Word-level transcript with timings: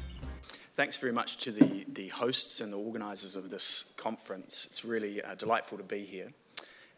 Thanks 0.74 0.96
very 0.96 1.12
much 1.12 1.36
to 1.36 1.52
the, 1.52 1.86
the 1.92 2.08
hosts 2.08 2.60
and 2.60 2.72
the 2.72 2.78
organisers 2.78 3.36
of 3.36 3.50
this 3.50 3.94
conference. 3.96 4.66
It's 4.68 4.84
really 4.84 5.22
uh, 5.22 5.36
delightful 5.36 5.78
to 5.78 5.84
be 5.84 6.00
here. 6.00 6.32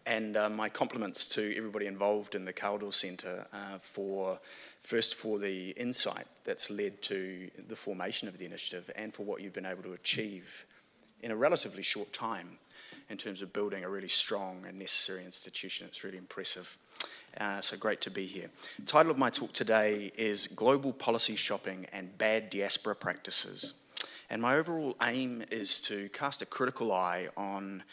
And 0.04 0.36
uh, 0.36 0.50
my 0.50 0.68
compliments 0.68 1.26
to 1.34 1.56
everybody 1.56 1.86
involved 1.86 2.34
in 2.34 2.44
the 2.44 2.52
Kaldor 2.52 2.92
Centre 2.92 3.46
uh, 3.52 3.78
for, 3.78 4.40
first, 4.80 5.14
for 5.14 5.38
the 5.38 5.70
insight 5.70 6.26
that's 6.44 6.70
led 6.70 7.02
to 7.02 7.50
the 7.68 7.76
formation 7.76 8.26
of 8.26 8.38
the 8.38 8.44
initiative 8.44 8.90
and 8.96 9.14
for 9.14 9.22
what 9.22 9.40
you've 9.40 9.52
been 9.52 9.66
able 9.66 9.84
to 9.84 9.92
achieve 9.92 10.66
in 11.22 11.30
a 11.30 11.36
relatively 11.36 11.82
short 11.82 12.12
time 12.12 12.58
in 13.08 13.16
terms 13.16 13.42
of 13.42 13.52
building 13.52 13.84
a 13.84 13.88
really 13.88 14.08
strong 14.08 14.64
and 14.66 14.78
necessary 14.78 15.24
institution. 15.24 15.86
It's 15.86 16.02
really 16.02 16.18
impressive. 16.18 16.76
Uh, 17.38 17.60
so 17.60 17.76
great 17.76 18.00
to 18.00 18.10
be 18.10 18.26
here. 18.26 18.50
The 18.78 18.86
title 18.86 19.12
of 19.12 19.18
my 19.18 19.30
talk 19.30 19.52
today 19.52 20.12
is 20.16 20.48
Global 20.48 20.92
Policy 20.92 21.36
Shopping 21.36 21.86
and 21.92 22.18
Bad 22.18 22.50
Diaspora 22.50 22.96
Practices. 22.96 23.74
And 24.28 24.42
my 24.42 24.56
overall 24.56 24.96
aim 25.02 25.44
is 25.50 25.80
to 25.82 26.08
cast 26.08 26.42
a 26.42 26.46
critical 26.46 26.90
eye 26.90 27.28
on 27.36 27.84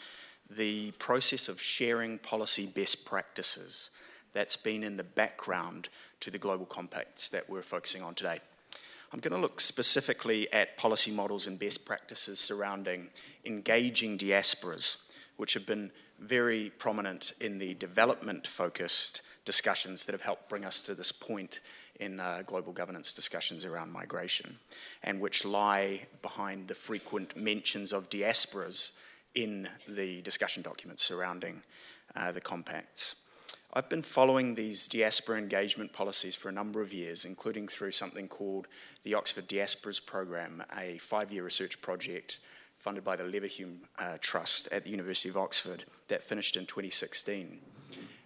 the 0.50 0.90
process 0.92 1.48
of 1.48 1.60
sharing 1.60 2.18
policy 2.18 2.66
best 2.66 3.06
practices 3.06 3.90
that's 4.32 4.56
been 4.56 4.82
in 4.82 4.96
the 4.96 5.04
background 5.04 5.88
to 6.20 6.30
the 6.30 6.38
global 6.38 6.66
compacts 6.66 7.28
that 7.28 7.48
we're 7.48 7.62
focusing 7.62 8.02
on 8.02 8.14
today. 8.14 8.40
I'm 9.12 9.20
going 9.20 9.34
to 9.34 9.40
look 9.40 9.60
specifically 9.60 10.52
at 10.52 10.76
policy 10.76 11.12
models 11.12 11.46
and 11.46 11.58
best 11.58 11.84
practices 11.86 12.38
surrounding 12.38 13.08
engaging 13.44 14.18
diasporas, 14.18 15.08
which 15.36 15.54
have 15.54 15.66
been 15.66 15.90
very 16.20 16.70
prominent 16.78 17.32
in 17.40 17.58
the 17.58 17.74
development 17.74 18.46
focused 18.46 19.22
discussions 19.44 20.04
that 20.04 20.12
have 20.12 20.22
helped 20.22 20.48
bring 20.48 20.64
us 20.64 20.80
to 20.82 20.94
this 20.94 21.10
point 21.10 21.60
in 21.98 22.20
uh, 22.20 22.42
global 22.46 22.72
governance 22.72 23.12
discussions 23.12 23.64
around 23.64 23.90
migration, 23.92 24.58
and 25.02 25.20
which 25.20 25.44
lie 25.44 26.02
behind 26.22 26.68
the 26.68 26.74
frequent 26.74 27.36
mentions 27.36 27.92
of 27.92 28.10
diasporas 28.10 28.99
in 29.34 29.68
the 29.88 30.22
discussion 30.22 30.62
documents 30.62 31.02
surrounding 31.02 31.62
uh, 32.16 32.32
the 32.32 32.40
compacts. 32.40 33.22
I've 33.72 33.88
been 33.88 34.02
following 34.02 34.56
these 34.56 34.88
diaspora 34.88 35.38
engagement 35.38 35.92
policies 35.92 36.34
for 36.34 36.48
a 36.48 36.52
number 36.52 36.82
of 36.82 36.92
years, 36.92 37.24
including 37.24 37.68
through 37.68 37.92
something 37.92 38.26
called 38.26 38.66
the 39.04 39.14
Oxford 39.14 39.46
Diasporas 39.46 40.04
Programme, 40.04 40.64
a 40.76 40.98
five 40.98 41.30
year 41.30 41.44
research 41.44 41.80
project 41.80 42.40
funded 42.78 43.04
by 43.04 43.14
the 43.14 43.22
Leverhulme 43.22 43.76
uh, 43.98 44.16
Trust 44.20 44.72
at 44.72 44.84
the 44.84 44.90
University 44.90 45.28
of 45.28 45.36
Oxford 45.36 45.84
that 46.08 46.22
finished 46.22 46.56
in 46.56 46.66
2016. 46.66 47.60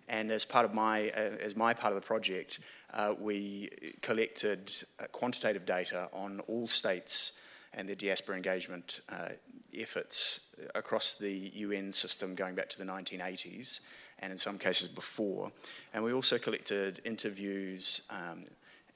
And 0.08 0.30
as 0.30 0.44
part 0.44 0.64
of 0.64 0.72
my, 0.72 1.10
uh, 1.10 1.36
as 1.42 1.56
my 1.56 1.74
part 1.74 1.92
of 1.92 2.00
the 2.00 2.06
project, 2.06 2.60
uh, 2.94 3.14
we 3.18 3.68
collected 4.00 4.72
uh, 4.98 5.04
quantitative 5.12 5.66
data 5.66 6.08
on 6.12 6.40
all 6.40 6.68
states 6.68 7.43
and 7.74 7.88
their 7.88 7.96
diaspora 7.96 8.36
engagement 8.36 9.00
uh, 9.10 9.30
efforts 9.76 10.54
across 10.74 11.14
the 11.14 11.32
UN 11.32 11.92
system 11.92 12.34
going 12.34 12.54
back 12.54 12.68
to 12.70 12.78
the 12.78 12.84
1980s 12.84 13.80
and 14.20 14.32
in 14.32 14.38
some 14.38 14.58
cases 14.58 14.88
before. 14.88 15.50
And 15.92 16.04
we 16.04 16.12
also 16.12 16.38
collected 16.38 17.00
interviews 17.04 18.08
um, 18.10 18.42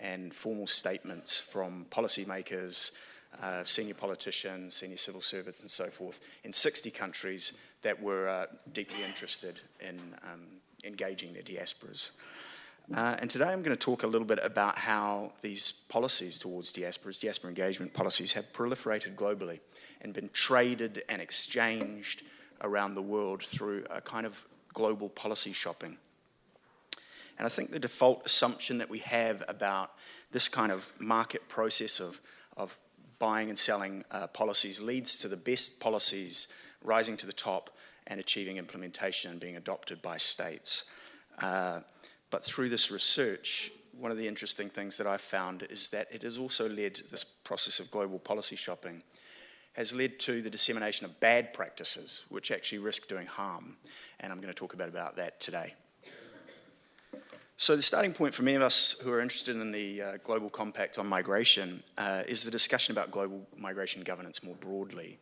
and 0.00 0.32
formal 0.32 0.66
statements 0.66 1.38
from 1.38 1.86
policymakers, 1.90 2.98
uh, 3.42 3.64
senior 3.64 3.94
politicians, 3.94 4.76
senior 4.76 4.96
civil 4.96 5.20
servants, 5.20 5.60
and 5.60 5.70
so 5.70 5.86
forth 5.86 6.20
in 6.44 6.52
60 6.52 6.90
countries 6.92 7.60
that 7.82 8.00
were 8.00 8.28
uh, 8.28 8.46
deeply 8.72 9.02
interested 9.04 9.60
in 9.80 9.98
um, 10.32 10.42
engaging 10.84 11.32
their 11.32 11.42
diasporas. 11.42 12.12
Uh, 12.94 13.16
and 13.18 13.28
today 13.28 13.44
I'm 13.44 13.62
going 13.62 13.76
to 13.76 13.84
talk 13.84 14.02
a 14.02 14.06
little 14.06 14.26
bit 14.26 14.38
about 14.42 14.78
how 14.78 15.32
these 15.42 15.86
policies 15.90 16.38
towards 16.38 16.72
diasporas, 16.72 17.20
diaspora 17.20 17.50
engagement 17.50 17.92
policies, 17.92 18.32
have 18.32 18.46
proliferated 18.54 19.14
globally 19.14 19.60
and 20.00 20.14
been 20.14 20.30
traded 20.32 21.02
and 21.06 21.20
exchanged 21.20 22.22
around 22.62 22.94
the 22.94 23.02
world 23.02 23.42
through 23.42 23.84
a 23.90 24.00
kind 24.00 24.24
of 24.24 24.46
global 24.72 25.10
policy 25.10 25.52
shopping. 25.52 25.98
And 27.36 27.44
I 27.44 27.50
think 27.50 27.72
the 27.72 27.78
default 27.78 28.24
assumption 28.24 28.78
that 28.78 28.88
we 28.88 29.00
have 29.00 29.44
about 29.48 29.92
this 30.32 30.48
kind 30.48 30.72
of 30.72 30.90
market 30.98 31.46
process 31.46 32.00
of, 32.00 32.22
of 32.56 32.74
buying 33.18 33.50
and 33.50 33.58
selling 33.58 34.02
uh, 34.10 34.28
policies 34.28 34.80
leads 34.80 35.18
to 35.18 35.28
the 35.28 35.36
best 35.36 35.78
policies 35.78 36.54
rising 36.82 37.18
to 37.18 37.26
the 37.26 37.32
top 37.34 37.68
and 38.06 38.18
achieving 38.18 38.56
implementation 38.56 39.30
and 39.30 39.40
being 39.40 39.56
adopted 39.56 40.00
by 40.00 40.16
states. 40.16 40.90
Uh, 41.40 41.80
but 42.30 42.44
through 42.44 42.68
this 42.68 42.90
research, 42.90 43.70
one 43.98 44.10
of 44.10 44.18
the 44.18 44.28
interesting 44.28 44.68
things 44.68 44.96
that 44.98 45.06
I've 45.06 45.20
found 45.20 45.62
is 45.70 45.88
that 45.90 46.06
it 46.12 46.22
has 46.22 46.38
also 46.38 46.68
led 46.68 46.96
this 47.10 47.24
process 47.24 47.80
of 47.80 47.90
global 47.90 48.18
policy 48.18 48.56
shopping 48.56 49.02
has 49.72 49.94
led 49.94 50.18
to 50.18 50.42
the 50.42 50.50
dissemination 50.50 51.04
of 51.04 51.20
bad 51.20 51.52
practices 51.52 52.24
which 52.28 52.50
actually 52.50 52.78
risk 52.78 53.08
doing 53.08 53.26
harm 53.26 53.76
and 54.20 54.32
I'm 54.32 54.40
going 54.40 54.52
to 54.52 54.58
talk 54.58 54.74
about 54.74 54.88
about 54.88 55.16
that 55.16 55.40
today. 55.40 55.74
So 57.60 57.74
the 57.74 57.82
starting 57.82 58.12
point 58.12 58.34
for 58.34 58.44
many 58.44 58.54
of 58.54 58.62
us 58.62 59.00
who 59.00 59.12
are 59.12 59.20
interested 59.20 59.56
in 59.56 59.72
the 59.72 60.00
uh, 60.00 60.16
global 60.22 60.48
compact 60.48 60.96
on 60.96 61.08
migration 61.08 61.82
uh, 61.96 62.22
is 62.28 62.44
the 62.44 62.52
discussion 62.52 62.92
about 62.92 63.10
global 63.10 63.46
migration 63.56 64.02
governance 64.02 64.44
more 64.44 64.54
broadly. 64.60 65.18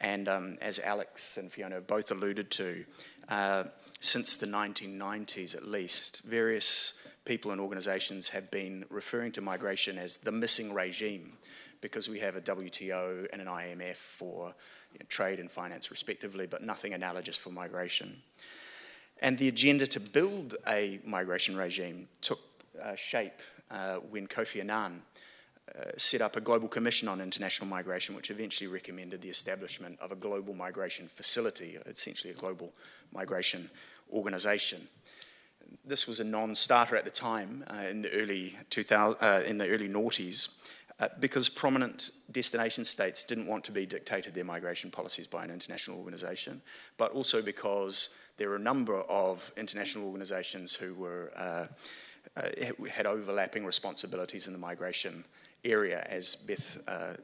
And 0.00 0.26
um, 0.28 0.56
as 0.62 0.78
Alex 0.78 1.36
and 1.36 1.52
Fiona 1.52 1.82
both 1.82 2.10
alluded 2.10 2.50
to, 2.52 2.84
uh, 3.28 3.64
since 4.04 4.36
the 4.36 4.46
1990s 4.46 5.56
at 5.56 5.66
least, 5.66 6.24
various 6.24 7.00
people 7.24 7.52
and 7.52 7.60
organisations 7.60 8.28
have 8.28 8.50
been 8.50 8.84
referring 8.90 9.32
to 9.32 9.40
migration 9.40 9.96
as 9.96 10.18
the 10.18 10.30
missing 10.30 10.74
regime 10.74 11.32
because 11.80 12.08
we 12.08 12.18
have 12.18 12.36
a 12.36 12.40
WTO 12.40 13.26
and 13.32 13.40
an 13.40 13.48
IMF 13.48 13.96
for 13.96 14.54
you 14.92 14.98
know, 14.98 15.06
trade 15.08 15.40
and 15.40 15.50
finance 15.50 15.90
respectively, 15.90 16.46
but 16.46 16.62
nothing 16.62 16.92
analogous 16.92 17.36
for 17.36 17.50
migration. 17.50 18.22
And 19.20 19.38
the 19.38 19.48
agenda 19.48 19.86
to 19.86 20.00
build 20.00 20.56
a 20.68 21.00
migration 21.06 21.56
regime 21.56 22.08
took 22.20 22.40
uh, 22.82 22.94
shape 22.96 23.40
uh, 23.70 23.96
when 23.96 24.26
Kofi 24.26 24.60
Annan 24.60 25.02
uh, 25.78 25.82
set 25.96 26.20
up 26.20 26.36
a 26.36 26.40
global 26.40 26.68
commission 26.68 27.08
on 27.08 27.20
international 27.20 27.68
migration, 27.68 28.14
which 28.14 28.30
eventually 28.30 28.68
recommended 28.68 29.22
the 29.22 29.30
establishment 29.30 29.98
of 30.00 30.12
a 30.12 30.16
global 30.16 30.52
migration 30.52 31.08
facility, 31.08 31.78
essentially 31.86 32.32
a 32.32 32.36
global 32.36 32.72
migration 33.12 33.70
organization. 34.12 34.88
This 35.84 36.06
was 36.06 36.20
a 36.20 36.24
non-starter 36.24 36.96
at 36.96 37.04
the 37.04 37.10
time 37.10 37.64
uh, 37.68 37.84
in 37.90 38.02
the 38.02 38.12
early 38.12 38.56
2000, 38.70 39.16
uh, 39.20 39.42
in 39.46 39.58
the 39.58 39.68
early 39.68 39.88
noughties, 39.88 40.60
uh, 41.00 41.08
because 41.20 41.48
prominent 41.48 42.10
destination 42.30 42.84
states 42.84 43.24
didn't 43.24 43.46
want 43.46 43.64
to 43.64 43.72
be 43.72 43.84
dictated 43.84 44.34
their 44.34 44.44
migration 44.44 44.90
policies 44.90 45.26
by 45.26 45.44
an 45.44 45.50
international 45.50 45.98
organization, 45.98 46.62
but 46.96 47.10
also 47.12 47.42
because 47.42 48.18
there 48.38 48.48
were 48.48 48.56
a 48.56 48.60
number 48.60 48.94
of 48.94 49.52
international 49.56 50.06
organizations 50.06 50.74
who 50.74 50.94
were 50.94 51.32
uh, 51.36 51.66
uh, 52.36 52.48
had 52.90 53.06
overlapping 53.06 53.64
responsibilities 53.64 54.46
in 54.46 54.52
the 54.52 54.58
migration 54.58 55.24
area, 55.64 56.06
as 56.08 56.34
Beth 56.34 56.82
uh, 56.86 57.14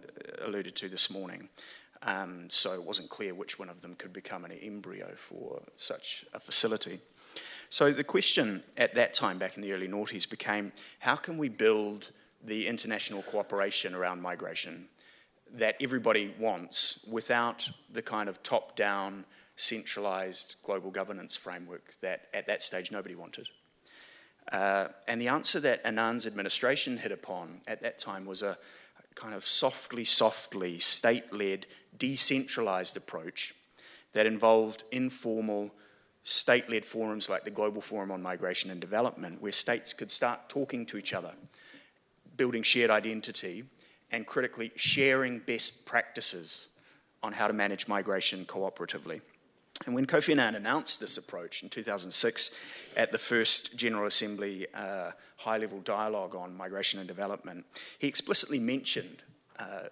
alluded 0.43 0.77
to 0.77 0.89
this 0.89 1.11
morning. 1.11 1.49
Um, 2.03 2.49
so 2.49 2.73
it 2.73 2.83
wasn't 2.83 3.11
clear 3.11 3.35
which 3.35 3.59
one 3.59 3.69
of 3.69 3.83
them 3.83 3.95
could 3.95 4.13
become 4.13 4.45
an 4.45 4.53
embryo 4.53 5.15
for 5.17 5.63
such 5.77 6.25
a 6.33 6.41
facility. 6.41 6.99
So 7.69 7.93
the 7.93 8.05
question 8.05 8.63
at 8.77 8.95
that 8.95 9.15
time, 9.15 9.39
back 9.39 9.57
in 9.57 9.63
the 9.63 9.73
early 9.73 9.87
noughties, 9.87 10.29
became 10.29 10.73
how 11.01 11.17
can 11.17 11.39
we 11.39 11.49
build 11.49 12.11
the 12.43 12.67
international 12.67 13.23
cooperation 13.23 13.95
around 13.95 14.23
migration 14.23 14.89
that 15.53 15.77
everybody 15.81 16.35
wants 16.39 17.07
without 17.11 17.71
the 17.93 18.03
kind 18.03 18.29
of 18.29 18.43
top 18.43 18.77
down, 18.77 19.25
centralized 19.57 20.57
global 20.65 20.91
governance 20.91 21.37
framework 21.37 21.95
that 22.01 22.29
at 22.33 22.47
that 22.47 22.63
stage 22.63 22.91
nobody 22.91 23.15
wanted. 23.15 23.49
Uh, 24.51 24.89
and 25.07 25.21
the 25.21 25.29
answer 25.29 25.61
that 25.61 25.81
Annan's 25.85 26.27
administration 26.27 26.97
hit 26.97 27.13
upon 27.13 27.61
at 27.69 27.83
that 27.83 27.99
time 27.99 28.25
was 28.27 28.43
a 28.43 28.57
kind 29.21 29.35
of 29.35 29.47
softly, 29.47 30.05
softly, 30.05 30.79
state 30.79 31.33
led, 31.33 31.67
decentralized 31.97 32.97
approach 32.97 33.55
that 34.15 34.25
involved 34.25 34.83
informal, 34.91 35.71
state 36.25 36.71
led 36.71 36.85
forums 36.85 37.29
like 37.29 37.45
the 37.45 37.51
Global 37.51 37.83
Forum 37.83 38.11
on 38.11 38.23
Migration 38.23 38.71
and 38.71 38.81
Development, 38.81 39.43
where 39.43 39.53
states 39.53 39.93
could 39.93 40.11
start 40.11 40.49
talking 40.49 40.87
to 40.87 40.97
each 40.97 41.13
other 41.13 41.35
building 42.41 42.63
shared 42.63 42.91
identity, 42.91 43.65
and 44.11 44.27
critically, 44.27 44.73
sharing 44.75 45.41
best 45.41 45.85
practices 45.85 46.69
on 47.23 47.35
how 47.35 47.47
to 47.47 47.53
manage 47.53 47.87
migration 47.87 48.47
cooperatively. 48.47 49.21
And 49.87 49.95
when 49.95 50.07
Kofi 50.07 50.33
Annan 50.33 50.57
announced 50.57 51.01
this 51.01 51.17
approach 51.17 51.63
in 51.63 51.71
2006 51.71 52.59
at 52.97 53.13
the 53.13 53.19
first 53.19 53.79
General 53.79 54.07
Assembly 54.07 54.67
uh, 54.75 55.13
high 55.39 55.57
level 55.57 55.81
dialogue 55.81 56.35
on 56.35 56.55
migration 56.55 56.99
and 56.99 57.09
development, 57.09 57.65
he 57.99 58.07
explicitly 58.07 58.59
mentioned 58.59 59.23
uh, 59.59 59.85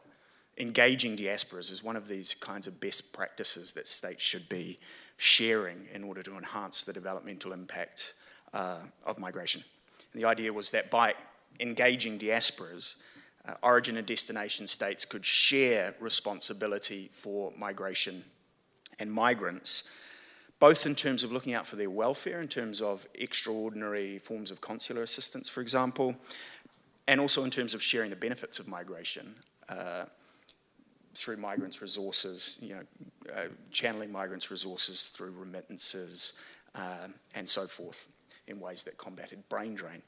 engaging 0.58 1.16
diasporas 1.16 1.72
as 1.72 1.82
one 1.82 1.96
of 1.96 2.06
these 2.06 2.34
kinds 2.34 2.66
of 2.66 2.80
best 2.80 3.14
practices 3.14 3.72
that 3.72 3.86
states 3.86 4.22
should 4.22 4.46
be 4.48 4.78
sharing 5.16 5.86
in 5.94 6.04
order 6.04 6.22
to 6.22 6.36
enhance 6.36 6.84
the 6.84 6.92
developmental 6.92 7.52
impact 7.52 8.12
uh, 8.52 8.80
of 9.06 9.18
migration. 9.18 9.64
And 10.12 10.22
the 10.22 10.28
idea 10.28 10.52
was 10.52 10.70
that 10.72 10.90
by 10.90 11.14
engaging 11.60 12.18
diasporas, 12.18 12.96
uh, 13.46 13.54
origin 13.62 13.96
and 13.96 14.06
destination 14.06 14.66
states 14.66 15.06
could 15.06 15.24
share 15.24 15.94
responsibility 15.98 17.08
for 17.12 17.52
migration 17.56 18.24
and 18.98 19.12
migrants, 19.12 19.90
both 20.58 20.86
in 20.86 20.94
terms 20.94 21.22
of 21.22 21.30
looking 21.30 21.54
out 21.54 21.66
for 21.66 21.76
their 21.76 21.90
welfare, 21.90 22.40
in 22.40 22.48
terms 22.48 22.80
of 22.80 23.06
extraordinary 23.14 24.18
forms 24.18 24.50
of 24.50 24.60
consular 24.60 25.02
assistance, 25.02 25.48
for 25.48 25.60
example, 25.60 26.16
and 27.06 27.20
also 27.20 27.44
in 27.44 27.50
terms 27.50 27.74
of 27.74 27.82
sharing 27.82 28.10
the 28.10 28.16
benefits 28.16 28.58
of 28.58 28.68
migration. 28.68 29.34
Uh, 29.68 30.04
through 31.14 31.36
migrants' 31.36 31.82
resources, 31.82 32.58
you 32.62 32.74
know, 32.74 32.82
uh, 33.34 33.48
channeling 33.72 34.12
migrants' 34.12 34.50
resources 34.50 35.08
through 35.08 35.32
remittances 35.32 36.40
uh, 36.76 37.08
and 37.34 37.48
so 37.48 37.66
forth 37.66 38.06
in 38.46 38.60
ways 38.60 38.84
that 38.84 38.96
combated 38.96 39.48
brain 39.48 39.74
drain. 39.74 40.00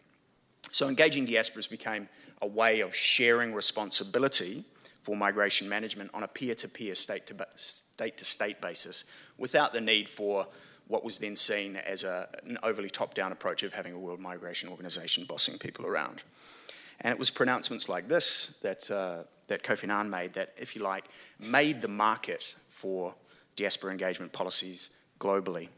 So 0.70 0.88
engaging 0.88 1.26
diasporas 1.26 1.69
became 1.69 2.08
a 2.40 2.46
way 2.46 2.81
of 2.81 2.94
sharing 2.94 3.52
responsibility 3.52 4.64
for 5.02 5.17
migration 5.17 5.69
management 5.69 6.11
on 6.12 6.23
a 6.23 6.29
peer-to-peer, 6.29 6.94
state-to-state 6.94 8.61
basis 8.61 9.05
without 9.38 9.73
the 9.73 9.81
need 9.81 10.08
for 10.08 10.47
what 10.88 11.05
was 11.05 11.19
then 11.19 11.37
seen 11.37 11.76
as 11.76 12.05
a, 12.05 12.29
an 12.44 12.58
overly 12.62 12.91
top-down 12.91 13.32
approach 13.32 13.62
of 13.62 13.73
having 13.73 13.93
a 13.93 13.99
World 13.99 14.20
Migration 14.20 14.69
Organization 14.69 15.25
bossing 15.25 15.56
people 15.56 15.87
around. 15.87 16.23
And 17.00 17.12
it 17.12 17.19
was 17.19 17.31
pronouncements 17.31 17.88
like 17.88 18.08
this 18.08 18.58
that, 18.62 18.91
uh, 18.91 19.23
that 19.47 19.62
Kofi 19.62 19.85
Annan 19.85 20.11
made 20.11 20.35
that, 20.35 20.52
if 20.58 20.76
you 20.76 20.82
like, 20.82 21.05
made 21.38 21.81
the 21.81 21.88
market 21.88 22.55
for 22.69 23.14
diaspora 23.56 23.93
engagement 23.93 24.32
policies 24.32 24.97
globally. 25.19 25.69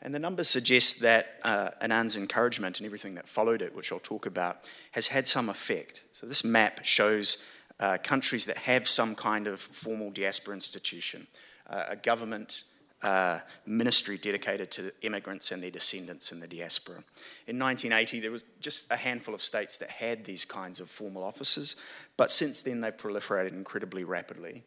And 0.00 0.14
the 0.14 0.18
numbers 0.18 0.48
suggest 0.48 1.00
that 1.00 1.26
uh, 1.42 1.70
Annan's 1.80 2.16
encouragement 2.16 2.78
and 2.78 2.86
everything 2.86 3.16
that 3.16 3.28
followed 3.28 3.62
it, 3.62 3.74
which 3.74 3.92
I'll 3.92 3.98
talk 3.98 4.26
about, 4.26 4.58
has 4.92 5.08
had 5.08 5.28
some 5.28 5.48
effect. 5.48 6.04
So 6.12 6.26
this 6.26 6.44
map 6.44 6.84
shows 6.84 7.44
uh, 7.80 7.98
countries 8.02 8.46
that 8.46 8.56
have 8.58 8.88
some 8.88 9.14
kind 9.14 9.46
of 9.46 9.60
formal 9.60 10.10
diaspora 10.10 10.54
institution, 10.54 11.26
uh, 11.68 11.84
a 11.88 11.96
government 11.96 12.64
uh, 13.02 13.38
ministry 13.64 14.16
dedicated 14.16 14.70
to 14.72 14.90
immigrants 15.02 15.52
and 15.52 15.62
their 15.62 15.70
descendants 15.70 16.32
in 16.32 16.40
the 16.40 16.48
diaspora. 16.48 16.96
In 17.46 17.58
1980, 17.58 18.20
there 18.20 18.32
was 18.32 18.44
just 18.60 18.90
a 18.90 18.96
handful 18.96 19.34
of 19.34 19.42
states 19.42 19.76
that 19.78 19.90
had 19.90 20.24
these 20.24 20.44
kinds 20.44 20.80
of 20.80 20.90
formal 20.90 21.22
offices, 21.22 21.76
but 22.16 22.30
since 22.30 22.62
then 22.62 22.80
they've 22.80 22.96
proliferated 22.96 23.52
incredibly 23.52 24.02
rapidly. 24.02 24.64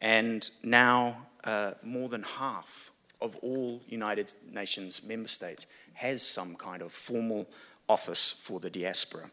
And 0.00 0.48
now 0.62 1.26
uh, 1.44 1.72
more 1.82 2.08
than 2.08 2.22
half 2.22 2.92
of 3.20 3.36
all 3.36 3.82
United 3.88 4.32
Nations 4.52 5.06
member 5.06 5.28
states 5.28 5.66
has 5.94 6.22
some 6.22 6.54
kind 6.54 6.82
of 6.82 6.92
formal 6.92 7.48
office 7.88 8.42
for 8.44 8.60
the 8.60 8.70
diaspora. 8.70 9.30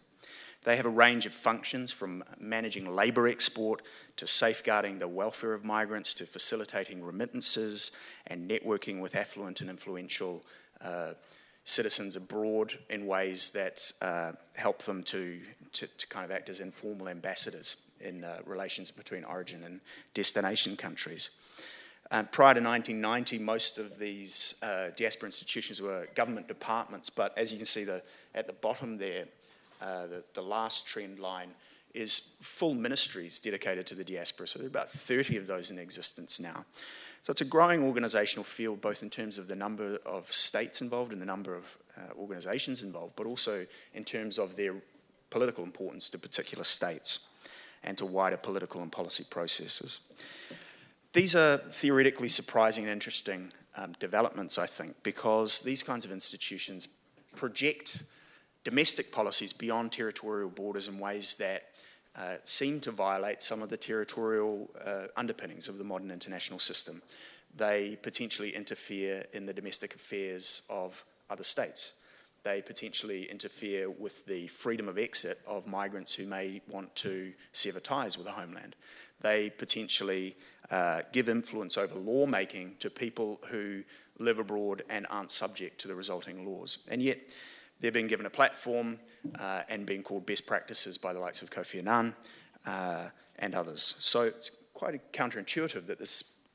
They 0.63 0.75
have 0.75 0.85
a 0.85 0.89
range 0.89 1.25
of 1.25 1.31
functions 1.31 1.91
from 1.91 2.23
managing 2.39 2.93
labour 2.93 3.27
export 3.27 3.81
to 4.17 4.27
safeguarding 4.27 4.99
the 4.99 5.07
welfare 5.07 5.53
of 5.53 5.63
migrants 5.63 6.13
to 6.15 6.25
facilitating 6.25 7.03
remittances 7.03 7.97
and 8.27 8.49
networking 8.49 8.99
with 8.99 9.15
affluent 9.15 9.61
and 9.61 9.69
influential 9.69 10.43
uh, 10.81 11.13
citizens 11.63 12.15
abroad 12.15 12.73
in 12.89 13.05
ways 13.05 13.51
that 13.51 13.91
uh, 14.01 14.31
help 14.55 14.81
them 14.83 15.03
to, 15.03 15.39
to, 15.71 15.87
to, 15.87 16.07
kind 16.07 16.25
of 16.25 16.31
act 16.31 16.49
as 16.49 16.59
informal 16.59 17.07
ambassadors 17.07 17.91
in 18.01 18.23
uh, 18.23 18.39
relations 18.45 18.91
between 18.91 19.23
origin 19.23 19.63
and 19.63 19.79
destination 20.13 20.75
countries. 20.75 21.29
Um, 22.11 22.25
prior 22.25 22.55
to 22.55 22.61
1990, 22.61 23.37
most 23.37 23.77
of 23.77 23.99
these 23.99 24.59
uh, 24.63 24.89
diaspora 24.95 25.27
institutions 25.27 25.79
were 25.79 26.07
government 26.15 26.47
departments, 26.47 27.09
but 27.11 27.37
as 27.37 27.51
you 27.51 27.57
can 27.57 27.67
see 27.67 27.83
the, 27.83 28.01
at 28.33 28.47
the 28.47 28.53
bottom 28.53 28.97
there, 28.97 29.25
uh, 29.81 30.07
the, 30.07 30.23
the 30.33 30.41
last 30.41 30.87
trend 30.87 31.19
line 31.19 31.49
is 31.93 32.37
full 32.41 32.73
ministries 32.73 33.39
dedicated 33.39 33.87
to 33.87 33.95
the 33.95 34.03
diaspora. 34.03 34.47
So 34.47 34.59
there 34.59 34.67
are 34.67 34.69
about 34.69 34.89
30 34.89 35.37
of 35.37 35.47
those 35.47 35.71
in 35.71 35.79
existence 35.79 36.39
now. 36.39 36.65
So 37.21 37.31
it's 37.31 37.41
a 37.41 37.45
growing 37.45 37.81
organisational 37.81 38.45
field, 38.45 38.81
both 38.81 39.03
in 39.03 39.09
terms 39.09 39.37
of 39.37 39.47
the 39.47 39.55
number 39.55 39.97
of 40.05 40.31
states 40.31 40.81
involved 40.81 41.11
and 41.11 41.21
the 41.21 41.25
number 41.25 41.55
of 41.55 41.77
uh, 41.97 42.13
organisations 42.17 42.81
involved, 42.83 43.13
but 43.15 43.25
also 43.25 43.65
in 43.93 44.05
terms 44.05 44.37
of 44.37 44.55
their 44.55 44.75
political 45.29 45.63
importance 45.63 46.09
to 46.11 46.19
particular 46.19 46.63
states 46.63 47.33
and 47.83 47.97
to 47.97 48.05
wider 48.05 48.37
political 48.37 48.81
and 48.81 48.91
policy 48.91 49.25
processes. 49.29 50.01
These 51.13 51.35
are 51.35 51.57
theoretically 51.57 52.27
surprising 52.27 52.85
and 52.85 52.93
interesting 52.93 53.51
um, 53.75 53.93
developments, 53.99 54.57
I 54.57 54.65
think, 54.65 54.95
because 55.03 55.61
these 55.61 55.83
kinds 55.83 56.05
of 56.05 56.11
institutions 56.11 56.99
project 57.35 58.03
domestic 58.63 59.11
policies 59.11 59.53
beyond 59.53 59.91
territorial 59.91 60.49
borders 60.49 60.87
in 60.87 60.99
ways 60.99 61.35
that 61.35 61.63
uh, 62.17 62.35
seem 62.43 62.79
to 62.81 62.91
violate 62.91 63.41
some 63.41 63.61
of 63.61 63.69
the 63.69 63.77
territorial 63.77 64.69
uh, 64.83 65.07
underpinnings 65.15 65.69
of 65.69 65.77
the 65.77 65.83
modern 65.83 66.11
international 66.11 66.59
system. 66.59 67.01
They 67.55 67.97
potentially 68.01 68.55
interfere 68.55 69.25
in 69.33 69.45
the 69.45 69.53
domestic 69.53 69.95
affairs 69.95 70.67
of 70.69 71.03
other 71.29 71.43
states. 71.43 71.93
They 72.43 72.61
potentially 72.61 73.23
interfere 73.25 73.89
with 73.89 74.25
the 74.25 74.47
freedom 74.47 74.87
of 74.87 74.97
exit 74.97 75.37
of 75.47 75.67
migrants 75.67 76.13
who 76.15 76.25
may 76.25 76.61
want 76.69 76.95
to 76.97 77.33
sever 77.51 77.79
ties 77.79 78.17
with 78.17 78.25
the 78.25 78.33
homeland. 78.33 78.75
They 79.21 79.49
potentially 79.49 80.35
uh, 80.71 81.01
give 81.11 81.27
influence 81.27 81.77
over 81.77 81.95
lawmaking 81.95 82.75
to 82.79 82.89
people 82.89 83.39
who 83.49 83.83
live 84.19 84.39
abroad 84.39 84.83
and 84.89 85.05
aren't 85.09 85.31
subject 85.31 85.79
to 85.81 85.87
the 85.87 85.95
resulting 85.95 86.45
laws. 86.45 86.87
And 86.91 87.01
yet, 87.01 87.19
they're 87.79 87.91
being 87.91 88.07
given 88.07 88.25
a 88.25 88.29
platform 88.29 88.99
uh, 89.39 89.61
and 89.69 89.85
being 89.85 90.03
called 90.03 90.25
best 90.25 90.47
practices 90.47 90.97
by 90.97 91.13
the 91.13 91.19
likes 91.19 91.41
of 91.41 91.49
Kofi 91.49 91.79
Annan 91.79 92.15
uh, 92.65 93.09
and 93.37 93.55
others. 93.55 93.95
So 93.99 94.23
it's 94.23 94.63
quite 94.73 95.13
counterintuitive 95.13 95.87
that 95.87 95.99
this 95.99 96.47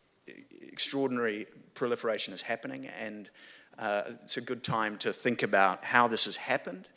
extraordinary 0.61 1.47
proliferation 1.75 2.35
is 2.35 2.43
happening, 2.43 2.87
and 2.87 3.31
uh, 3.79 4.03
it's 4.23 4.37
a 4.37 4.41
good 4.41 4.65
time 4.65 4.99
to 4.99 5.13
think 5.13 5.43
about 5.43 5.85
how 5.85 6.09
this 6.09 6.27
has 6.27 6.37
happened 6.37 6.89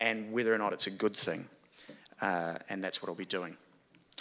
and 0.00 0.32
whether 0.32 0.54
or 0.54 0.58
not 0.58 0.72
it's 0.72 0.86
a 0.86 0.90
good 0.90 1.16
thing. 1.16 1.48
Uh, 2.20 2.54
and 2.68 2.82
that's 2.82 3.02
what 3.02 3.08
I'll 3.08 3.14
be 3.14 3.24
doing. 3.24 3.56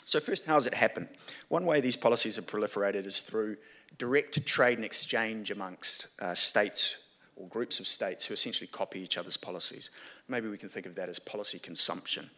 So, 0.05 0.19
first, 0.19 0.45
how 0.45 0.55
has 0.55 0.67
it 0.67 0.73
happened? 0.73 1.07
One 1.47 1.65
way 1.65 1.79
these 1.79 1.95
policies 1.95 2.35
have 2.35 2.45
proliferated 2.45 3.05
is 3.05 3.21
through 3.21 3.57
direct 3.97 4.45
trade 4.45 4.77
and 4.77 4.85
exchange 4.85 5.51
amongst 5.51 6.21
uh, 6.21 6.33
states 6.33 7.02
or 7.35 7.47
groups 7.47 7.79
of 7.79 7.87
states 7.87 8.25
who 8.25 8.33
essentially 8.33 8.67
copy 8.67 8.99
each 8.99 9.17
other's 9.17 9.37
policies. 9.37 9.89
Maybe 10.27 10.47
we 10.47 10.57
can 10.57 10.69
think 10.69 10.85
of 10.85 10.95
that 10.95 11.09
as 11.09 11.19
policy 11.19 11.59
consumption. 11.59 12.29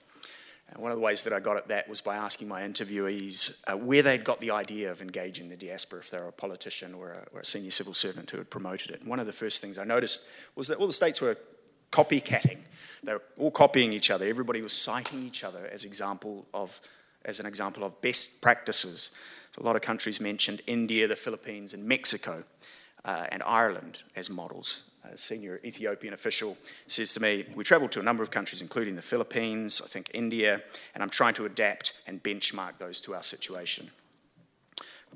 And 0.69 0.81
one 0.81 0.91
of 0.91 0.97
the 0.97 1.03
ways 1.03 1.23
that 1.23 1.33
I 1.33 1.39
got 1.39 1.57
at 1.57 1.67
that 1.67 1.87
was 1.87 2.01
by 2.01 2.15
asking 2.15 2.47
my 2.47 2.61
interviewees 2.61 3.63
uh, 3.67 3.77
where 3.77 4.01
they'd 4.01 4.23
got 4.23 4.39
the 4.39 4.51
idea 4.51 4.91
of 4.91 5.01
engaging 5.01 5.49
the 5.49 5.55
diaspora, 5.55 5.99
if 5.99 6.09
they 6.09 6.19
were 6.19 6.29
a 6.29 6.31
politician 6.33 6.93
or 6.93 7.11
a, 7.11 7.27
or 7.33 7.41
a 7.41 7.45
senior 7.45 7.71
civil 7.71 7.93
servant 7.93 8.31
who 8.31 8.37
had 8.37 8.49
promoted 8.49 8.89
it. 8.89 9.01
And 9.01 9.09
one 9.09 9.19
of 9.19 9.27
the 9.27 9.33
first 9.33 9.61
things 9.61 9.77
I 9.77 9.83
noticed 9.83 10.27
was 10.55 10.67
that 10.67 10.79
all 10.79 10.87
the 10.87 10.93
states 10.93 11.21
were 11.21 11.37
copycatting. 11.91 12.57
They 13.03 13.13
were 13.13 13.21
all 13.37 13.51
copying 13.51 13.93
each 13.93 14.09
other. 14.09 14.25
Everybody 14.25 14.61
was 14.61 14.73
citing 14.73 15.23
each 15.23 15.43
other 15.43 15.69
as 15.71 15.85
example 15.85 16.47
of 16.53 16.81
as 17.23 17.39
an 17.39 17.45
example 17.45 17.83
of 17.83 17.99
best 18.01 18.41
practices. 18.41 19.15
So 19.55 19.61
a 19.61 19.65
lot 19.65 19.75
of 19.75 19.81
countries 19.81 20.21
mentioned 20.21 20.61
India, 20.67 21.07
the 21.07 21.15
Philippines, 21.15 21.73
and 21.73 21.85
Mexico, 21.85 22.43
uh, 23.05 23.27
and 23.31 23.41
Ireland 23.43 24.01
as 24.15 24.29
models. 24.29 24.89
A 25.03 25.17
senior 25.17 25.61
Ethiopian 25.63 26.13
official 26.13 26.57
says 26.87 27.13
to 27.13 27.21
me, 27.21 27.45
We 27.55 27.63
travelled 27.63 27.91
to 27.91 27.99
a 27.99 28.03
number 28.03 28.23
of 28.23 28.31
countries, 28.31 28.61
including 28.61 28.95
the 28.95 29.03
Philippines, 29.03 29.81
I 29.83 29.87
think 29.87 30.09
India, 30.13 30.63
and 30.93 31.03
I'm 31.03 31.11
trying 31.11 31.35
to 31.35 31.45
adapt 31.45 31.93
and 32.07 32.21
benchmark 32.21 32.79
those 32.79 32.99
to 33.01 33.13
our 33.13 33.21
situation. 33.21 33.91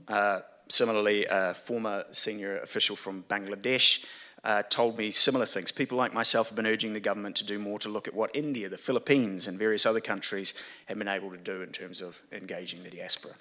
Uh, 0.08 0.42
similarly, 0.68 1.26
a 1.30 1.56
former 1.56 2.06
senior 2.12 2.60
official 2.60 2.96
from 2.96 3.24
Bangladesh 3.24 4.06
uh, 4.44 4.62
told 4.70 4.98
me 4.98 5.10
similar 5.10 5.48
things. 5.48 5.72
People 5.72 5.98
like 5.98 6.14
myself 6.14 6.50
have 6.50 6.56
been 6.56 6.68
urging 6.68 6.94
the 6.94 7.00
government 7.00 7.36
to 7.38 7.46
do 7.46 7.58
more 7.58 7.80
to 7.80 7.90
look 7.90 8.08
at 8.08 8.14
what 8.14 8.30
India, 8.36 8.70
the 8.70 8.78
Philippines, 8.78 9.48
and 9.48 9.58
various 9.58 9.88
other 9.88 10.00
countries 10.00 10.54
have 10.86 11.00
been 11.00 11.08
able 11.08 11.32
to 11.32 11.38
do 11.38 11.64
in 11.64 11.72
terms 11.72 12.00
of 12.00 12.22
engaging 12.32 12.84
the 12.84 12.92
diaspora. 12.92 13.34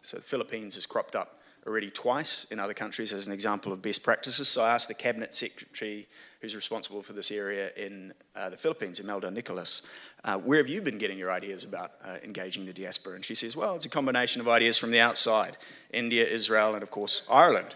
So, 0.00 0.16
the 0.16 0.22
Philippines 0.22 0.76
has 0.76 0.86
cropped 0.86 1.14
up 1.14 1.35
already 1.66 1.90
twice 1.90 2.50
in 2.52 2.58
other 2.58 2.74
countries 2.74 3.12
as 3.12 3.26
an 3.26 3.32
example 3.32 3.72
of 3.72 3.82
best 3.82 4.04
practices. 4.04 4.48
So, 4.48 4.64
I 4.64 4.74
asked 4.74 4.88
the 4.88 4.94
cabinet 4.94 5.34
secretary 5.34 6.06
who's 6.40 6.54
responsible 6.54 7.02
for 7.02 7.12
this 7.12 7.30
area 7.30 7.70
in 7.76 8.12
uh, 8.34 8.48
the 8.50 8.56
Philippines, 8.56 9.00
Imelda 9.00 9.30
Nicolas, 9.30 9.86
uh, 10.24 10.36
where 10.38 10.58
have 10.58 10.68
you 10.68 10.80
been 10.80 10.98
getting 10.98 11.18
your 11.18 11.30
ideas 11.32 11.64
about 11.64 11.92
uh, 12.04 12.18
engaging 12.22 12.66
the 12.66 12.72
diaspora? 12.72 13.14
And 13.14 13.24
she 13.24 13.34
says, 13.34 13.56
well, 13.56 13.74
it's 13.74 13.86
a 13.86 13.90
combination 13.90 14.40
of 14.40 14.48
ideas 14.48 14.78
from 14.78 14.90
the 14.90 15.00
outside 15.00 15.56
India, 15.92 16.24
Israel, 16.26 16.74
and 16.74 16.82
of 16.82 16.90
course, 16.90 17.26
Ireland. 17.30 17.74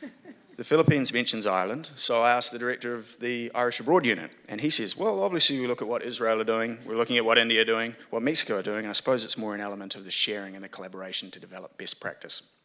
the 0.56 0.64
Philippines 0.64 1.12
mentions 1.12 1.46
Ireland, 1.46 1.90
so 1.96 2.22
I 2.22 2.32
asked 2.32 2.52
the 2.52 2.58
director 2.58 2.94
of 2.94 3.18
the 3.18 3.50
Irish 3.54 3.80
Abroad 3.80 4.06
Unit, 4.06 4.30
and 4.48 4.60
he 4.60 4.70
says, 4.70 4.96
well, 4.96 5.22
obviously 5.22 5.58
we 5.58 5.66
look 5.66 5.82
at 5.82 5.88
what 5.88 6.02
Israel 6.02 6.40
are 6.40 6.44
doing, 6.44 6.78
we're 6.86 6.96
looking 6.96 7.16
at 7.16 7.24
what 7.24 7.38
India 7.38 7.62
are 7.62 7.66
doing, 7.66 7.96
what 8.10 8.22
Mexico 8.22 8.58
are 8.58 8.62
doing, 8.62 8.80
and 8.80 8.88
I 8.88 8.92
suppose 8.92 9.24
it's 9.24 9.38
more 9.38 9.54
an 9.54 9.60
element 9.60 9.94
of 9.94 10.04
the 10.04 10.10
sharing 10.10 10.54
and 10.54 10.62
the 10.62 10.68
collaboration 10.68 11.30
to 11.32 11.40
develop 11.40 11.76
best 11.76 12.00
practice. 12.00 12.59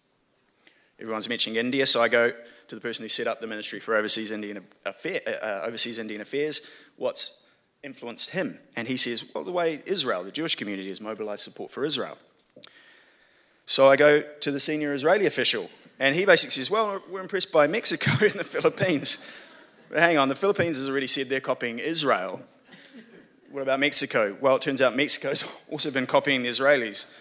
Everyone's 0.99 1.27
mentioning 1.27 1.57
India, 1.57 1.85
so 1.85 2.01
I 2.01 2.07
go 2.07 2.31
to 2.67 2.75
the 2.75 2.81
person 2.81 3.03
who 3.03 3.09
set 3.09 3.27
up 3.27 3.39
the 3.39 3.47
Ministry 3.47 3.79
for 3.79 3.95
Overseas 3.95 4.31
Indian, 4.31 4.65
Affair, 4.85 5.21
uh, 5.27 5.29
uh, 5.31 5.63
Overseas 5.65 5.99
Indian 5.99 6.21
Affairs, 6.21 6.71
what's 6.95 7.45
influenced 7.83 8.31
him? 8.31 8.59
And 8.75 8.87
he 8.87 8.97
says, 8.97 9.29
well, 9.33 9.43
the 9.43 9.51
way 9.51 9.81
Israel, 9.85 10.23
the 10.23 10.31
Jewish 10.31 10.55
community, 10.55 10.89
has 10.89 11.01
mobilized 11.01 11.43
support 11.43 11.71
for 11.71 11.83
Israel. 11.85 12.17
So 13.65 13.89
I 13.89 13.95
go 13.95 14.21
to 14.21 14.51
the 14.51 14.59
senior 14.59 14.93
Israeli 14.93 15.25
official 15.25 15.69
and 15.99 16.15
he 16.15 16.25
basically 16.25 16.51
says, 16.51 16.69
Well, 16.69 17.01
we're 17.09 17.21
impressed 17.21 17.51
by 17.51 17.67
Mexico 17.67 18.11
and 18.25 18.33
the 18.33 18.43
Philippines. 18.43 19.29
But 19.89 19.99
hang 19.99 20.17
on, 20.17 20.29
the 20.29 20.35
Philippines 20.35 20.77
has 20.77 20.89
already 20.89 21.07
said 21.07 21.27
they're 21.27 21.39
copying 21.39 21.79
Israel. 21.79 22.41
What 23.51 23.61
about 23.61 23.79
Mexico? 23.79 24.35
Well, 24.41 24.57
it 24.57 24.61
turns 24.61 24.81
out 24.81 24.95
Mexico's 24.95 25.49
also 25.71 25.91
been 25.91 26.05
copying 26.05 26.43
the 26.43 26.49
Israelis. 26.49 27.13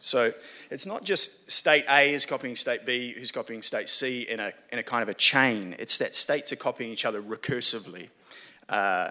So 0.00 0.32
it's 0.70 0.86
not 0.86 1.04
just 1.04 1.50
state 1.50 1.84
A 1.88 2.12
is 2.12 2.26
copying 2.26 2.56
state 2.56 2.86
B, 2.86 3.12
who's 3.12 3.30
copying 3.30 3.62
state 3.62 3.88
C 3.88 4.22
in 4.22 4.40
a, 4.40 4.52
in 4.72 4.78
a 4.78 4.82
kind 4.82 5.02
of 5.02 5.08
a 5.08 5.14
chain. 5.14 5.76
It's 5.78 5.98
that 5.98 6.14
states 6.14 6.52
are 6.52 6.56
copying 6.56 6.90
each 6.90 7.04
other 7.04 7.22
recursively. 7.22 8.08
Uh, 8.68 9.10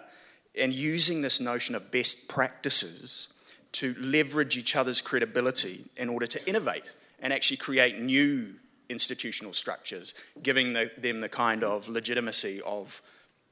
and 0.57 0.73
using 0.73 1.21
this 1.21 1.39
notion 1.39 1.75
of 1.75 1.91
best 1.91 2.27
practices 2.27 3.33
to 3.71 3.95
leverage 3.99 4.57
each 4.57 4.75
other's 4.75 4.99
credibility 4.99 5.85
in 5.95 6.09
order 6.09 6.25
to 6.25 6.49
innovate 6.49 6.83
and 7.19 7.31
actually 7.31 7.57
create 7.57 7.99
new 7.99 8.55
institutional 8.89 9.53
structures, 9.53 10.15
giving 10.41 10.73
the, 10.73 10.89
them 10.97 11.21
the 11.21 11.29
kind 11.29 11.63
of 11.63 11.87
legitimacy 11.87 12.61
of 12.65 13.01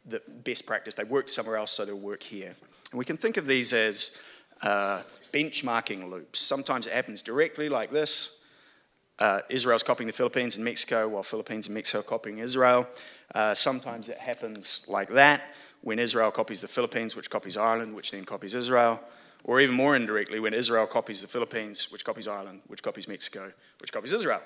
the 0.06 0.22
best 0.44 0.66
practice. 0.66 0.96
They 0.96 1.04
worked 1.04 1.30
somewhere 1.30 1.58
else, 1.58 1.72
so 1.72 1.86
they'll 1.86 2.00
work 2.00 2.24
here. 2.24 2.56
And 2.92 2.98
we 2.98 3.06
can 3.06 3.18
think 3.18 3.38
of 3.38 3.46
these 3.46 3.74
as 3.74 4.24
uh, 4.62 5.02
benchmarking 5.32 6.10
loops. 6.10 6.40
Sometimes 6.40 6.88
it 6.88 6.94
happens 6.94 7.22
directly, 7.22 7.70
like 7.70 7.92
this. 7.92 8.44
Uh, 9.20 9.42
Israel's 9.50 9.84
copying 9.84 10.08
the 10.08 10.14
Philippines 10.14 10.56
and 10.56 10.64
Mexico, 10.64 11.08
while 11.08 11.24
Philippines 11.24 11.68
and 11.68 11.74
Mexico 11.74 12.00
are 12.00 12.04
copying 12.04 12.38
Israel. 12.38 12.88
Uh, 13.34 13.54
sometimes 13.54 14.10
it 14.10 14.18
happens 14.18 14.86
like 14.88 15.10
that, 15.10 15.54
when 15.82 16.00
Israel 16.00 16.32
copies 16.32 16.62
the 16.62 16.68
Philippines, 16.68 17.16
which 17.16 17.30
copies 17.30 17.58
Ireland, 17.58 17.96
which 17.96 18.12
then 18.12 18.26
copies 18.26 18.54
Israel. 18.54 19.02
Or 19.44 19.60
even 19.60 19.76
more 19.76 19.96
indirectly, 19.96 20.40
when 20.40 20.54
Israel 20.54 20.88
copies 20.88 21.22
the 21.22 21.28
Philippines, 21.28 21.92
which 21.92 22.04
copies 22.04 22.28
Ireland, 22.28 22.62
which 22.68 22.84
copies 22.84 23.08
Mexico, 23.08 23.52
which 23.80 23.92
copies 23.92 24.14
Israel. 24.14 24.42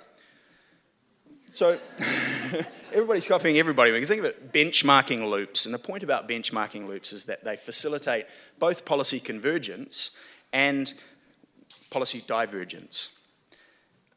So 1.52 1.78
everybody's 2.94 3.28
copying 3.28 3.58
everybody. 3.58 3.92
We 3.92 4.00
can 4.00 4.08
think 4.08 4.24
of 4.24 4.54
benchmarking 4.54 5.30
loops. 5.30 5.66
And 5.66 5.76
the 5.76 5.80
point 5.80 6.02
about 6.02 6.26
benchmarking 6.26 6.88
loops 6.88 7.12
is 7.12 7.26
that 7.26 7.44
they 7.44 7.58
facilitate 7.58 8.28
both 8.58 8.86
policy 8.86 9.20
convergence 9.20 10.18
and 10.54 10.94
policy 11.90 12.22
divergence. 12.26 13.20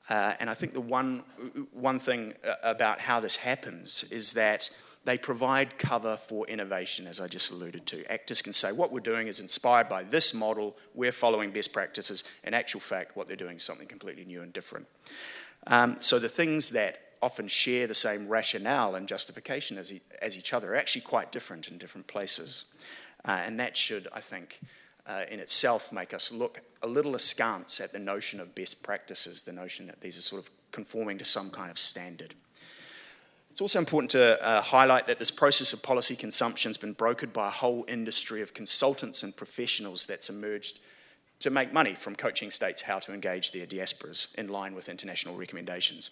Uh, 0.09 0.35
and 0.39 0.49
I 0.49 0.55
think 0.55 0.75
the 0.75 0.81
one, 0.81 1.25
one 1.73 1.99
thing 1.99 2.35
uh, 2.47 2.55
about 2.63 3.01
how 3.01 3.19
this 3.19 3.35
happens 3.35 4.13
is 4.13 4.35
that 4.35 4.71
they 5.05 5.19
provide 5.19 5.77
cover 5.77 6.17
for 6.17 6.47
innovation, 6.47 7.09
as 7.09 7.19
I 7.19 7.27
just 7.27 7.51
alluded 7.51 7.85
to. 7.87 8.11
Actors 8.13 8.43
can 8.43 8.53
say, 8.53 8.71
what 8.71 8.93
we're 8.93 9.01
doing 9.01 9.27
is 9.27 9.41
inspired 9.41 9.89
by 9.89 10.05
this 10.05 10.35
model, 10.35 10.77
we're 10.95 11.11
following 11.11 11.51
best 11.51 11.73
practices. 11.73 12.23
In 12.45 12.55
actual 12.55 12.81
fact, 12.81 13.17
what 13.17 13.27
they're 13.27 13.35
doing 13.35 13.57
is 13.57 13.65
something 13.65 13.89
completely 13.89 14.25
new 14.25 14.41
and 14.41 14.53
different. 14.53 14.87
Um, 15.67 15.97
so 16.01 16.21
the 16.21 16.29
things 16.29 16.71
that 16.71 17.01
often 17.25 17.49
share 17.49 17.87
the 17.87 17.95
same 17.95 18.29
rationale 18.29 18.95
and 18.95 19.09
justification 19.09 19.79
as, 19.79 19.91
e- 19.91 20.03
as 20.21 20.37
each 20.37 20.53
other 20.53 20.73
are 20.73 20.77
actually 20.77 21.01
quite 21.01 21.33
different 21.33 21.69
in 21.69 21.79
different 21.79 22.07
places. 22.07 22.75
Uh, 23.25 23.43
and 23.47 23.59
that 23.59 23.77
should, 23.77 24.07
I 24.13 24.21
think, 24.21 24.61
uh, 25.07 25.25
in 25.31 25.41
itself 25.41 25.91
make 25.91 26.13
us 26.13 26.31
look 26.33 26.61
a 26.83 26.87
little 26.87 27.15
askance 27.15 27.81
at 27.81 27.93
the 27.93 27.99
notion 27.99 28.41
of 28.41 28.55
best 28.55 28.85
practices, 28.85 29.43
the 29.43 29.53
notion 29.53 29.87
that 29.87 30.03
these 30.03 30.19
are 30.19 30.23
sort 30.23 30.43
of 30.43 30.51
conforming 30.71 31.17
to 31.17 31.25
some 31.25 31.51
kind 31.51 31.71
of 31.71 31.79
standard. 31.79 32.35
It's 33.51 33.61
also 33.63 33.79
important 33.79 34.11
to 34.11 34.45
uh, 34.45 34.61
highlight 34.61 35.07
that 35.07 35.19
this 35.19 35.31
process 35.31 35.73
of 35.73 35.83
policy 35.83 36.17
consumption 36.17 36.69
has 36.69 36.77
been 36.77 36.95
brokered 36.95 37.33
by 37.33 37.49
a 37.49 37.51
whole 37.51 37.85
industry 37.89 38.43
of 38.43 38.53
consultants 38.53 39.23
and 39.23 39.35
professionals 39.35 40.05
that's 40.05 40.29
emerged 40.29 40.81
to 41.39 41.51
make 41.51 41.73
money 41.73 41.95
from 41.95 42.17
coaching 42.17 42.51
states 42.51 42.83
how 42.83 42.99
to 42.99 43.15
engage 43.15 43.53
their 43.53 43.67
diasporas 43.67 44.37
in 44.37 44.49
line 44.49 44.75
with 44.75 44.89
international 44.89 45.37
recommendations. 45.37 46.11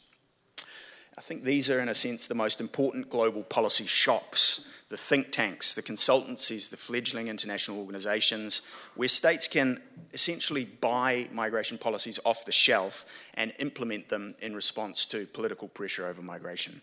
I 1.16 1.20
think 1.20 1.44
these 1.44 1.68
are, 1.68 1.80
in 1.80 1.88
a 1.88 1.94
sense, 1.94 2.26
the 2.26 2.34
most 2.34 2.60
important 2.60 3.10
global 3.10 3.42
policy 3.42 3.84
shops 3.84 4.72
the 4.92 4.98
think 4.98 5.32
tanks, 5.32 5.72
the 5.72 5.80
consultancies, 5.80 6.68
the 6.68 6.76
fledgling 6.76 7.28
international 7.28 7.78
organisations, 7.78 8.68
where 8.94 9.08
states 9.08 9.48
can 9.48 9.80
essentially 10.12 10.66
buy 10.66 11.26
migration 11.32 11.78
policies 11.78 12.20
off 12.26 12.44
the 12.44 12.52
shelf 12.52 13.06
and 13.32 13.54
implement 13.58 14.10
them 14.10 14.34
in 14.42 14.54
response 14.54 15.06
to 15.06 15.24
political 15.28 15.66
pressure 15.66 16.06
over 16.06 16.20
migration. 16.20 16.82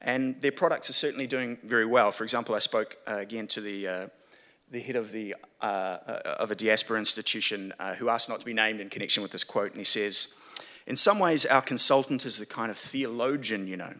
And 0.00 0.40
their 0.40 0.50
products 0.50 0.90
are 0.90 0.92
certainly 0.92 1.28
doing 1.28 1.58
very 1.62 1.86
well. 1.86 2.10
For 2.10 2.24
example, 2.24 2.56
I 2.56 2.58
spoke 2.58 2.96
uh, 3.06 3.18
again 3.18 3.46
to 3.46 3.60
the, 3.60 3.86
uh, 3.86 4.06
the 4.68 4.80
head 4.80 4.96
of, 4.96 5.12
the, 5.12 5.36
uh, 5.60 5.64
uh 5.64 6.36
of 6.40 6.50
a 6.50 6.56
diaspora 6.56 6.98
institution 6.98 7.72
uh, 7.78 7.94
who 7.94 8.08
asked 8.08 8.28
not 8.28 8.40
to 8.40 8.44
be 8.44 8.54
named 8.54 8.80
in 8.80 8.88
connection 8.90 9.22
with 9.22 9.30
this 9.30 9.44
quote, 9.44 9.70
and 9.70 9.78
he 9.78 9.84
says, 9.84 10.39
in 10.90 10.96
some 10.96 11.20
ways, 11.20 11.46
our 11.46 11.62
consultant 11.62 12.26
is 12.26 12.38
the 12.38 12.44
kind 12.44 12.68
of 12.68 12.76
theologian, 12.76 13.68
you 13.68 13.76
know. 13.76 13.94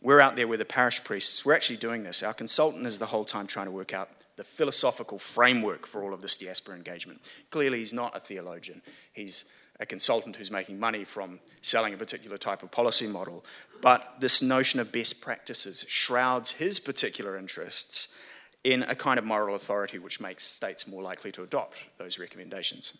We're 0.00 0.20
out 0.20 0.36
there 0.36 0.48
with 0.48 0.60
the 0.60 0.64
parish 0.64 1.04
priests. 1.04 1.44
We're 1.44 1.52
actually 1.52 1.76
doing 1.76 2.02
this. 2.02 2.22
Our 2.22 2.32
consultant 2.32 2.86
is 2.86 2.98
the 2.98 3.04
whole 3.04 3.26
time 3.26 3.46
trying 3.46 3.66
to 3.66 3.70
work 3.70 3.92
out 3.92 4.08
the 4.36 4.44
philosophical 4.44 5.18
framework 5.18 5.86
for 5.86 6.02
all 6.02 6.14
of 6.14 6.22
this 6.22 6.38
diaspora 6.38 6.76
engagement. 6.76 7.20
Clearly, 7.50 7.80
he's 7.80 7.92
not 7.92 8.16
a 8.16 8.20
theologian. 8.20 8.80
He's 9.12 9.52
a 9.80 9.84
consultant 9.84 10.36
who's 10.36 10.50
making 10.50 10.80
money 10.80 11.04
from 11.04 11.40
selling 11.60 11.92
a 11.92 11.98
particular 11.98 12.38
type 12.38 12.62
of 12.62 12.70
policy 12.70 13.06
model. 13.06 13.44
But 13.82 14.14
this 14.20 14.40
notion 14.40 14.80
of 14.80 14.90
best 14.90 15.20
practices 15.20 15.84
shrouds 15.90 16.52
his 16.52 16.80
particular 16.80 17.36
interests 17.36 18.16
in 18.64 18.82
a 18.84 18.94
kind 18.94 19.18
of 19.18 19.26
moral 19.26 19.56
authority 19.56 19.98
which 19.98 20.22
makes 20.22 20.44
states 20.44 20.88
more 20.88 21.02
likely 21.02 21.32
to 21.32 21.42
adopt 21.42 21.76
those 21.98 22.18
recommendations. 22.18 22.96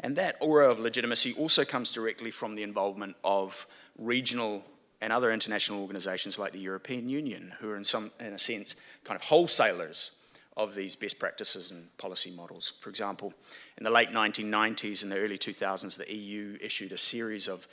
And 0.00 0.16
that 0.16 0.36
aura 0.40 0.70
of 0.70 0.80
legitimacy 0.80 1.34
also 1.38 1.64
comes 1.64 1.92
directly 1.92 2.30
from 2.30 2.54
the 2.54 2.62
involvement 2.62 3.16
of 3.22 3.66
regional 3.98 4.64
and 5.00 5.12
other 5.12 5.32
international 5.32 5.80
organizations 5.80 6.38
like 6.38 6.52
the 6.52 6.60
European 6.60 7.08
Union, 7.08 7.54
who 7.60 7.70
are 7.70 7.76
in 7.76 7.84
some 7.84 8.12
in 8.20 8.32
a 8.32 8.38
sense 8.38 8.76
kind 9.04 9.20
of 9.20 9.26
wholesalers 9.26 10.22
of 10.56 10.74
these 10.74 10.94
best 10.94 11.18
practices 11.18 11.70
and 11.70 11.96
policy 11.98 12.30
models. 12.30 12.74
For 12.80 12.90
example, 12.90 13.32
in 13.78 13.84
the 13.84 13.90
late 13.90 14.10
1990s 14.10 15.02
and 15.02 15.10
the 15.10 15.18
early 15.18 15.38
2000s, 15.38 15.96
the 15.98 16.14
EU 16.14 16.58
issued 16.60 16.92
a 16.92 16.98
series 16.98 17.48
of 17.48 17.66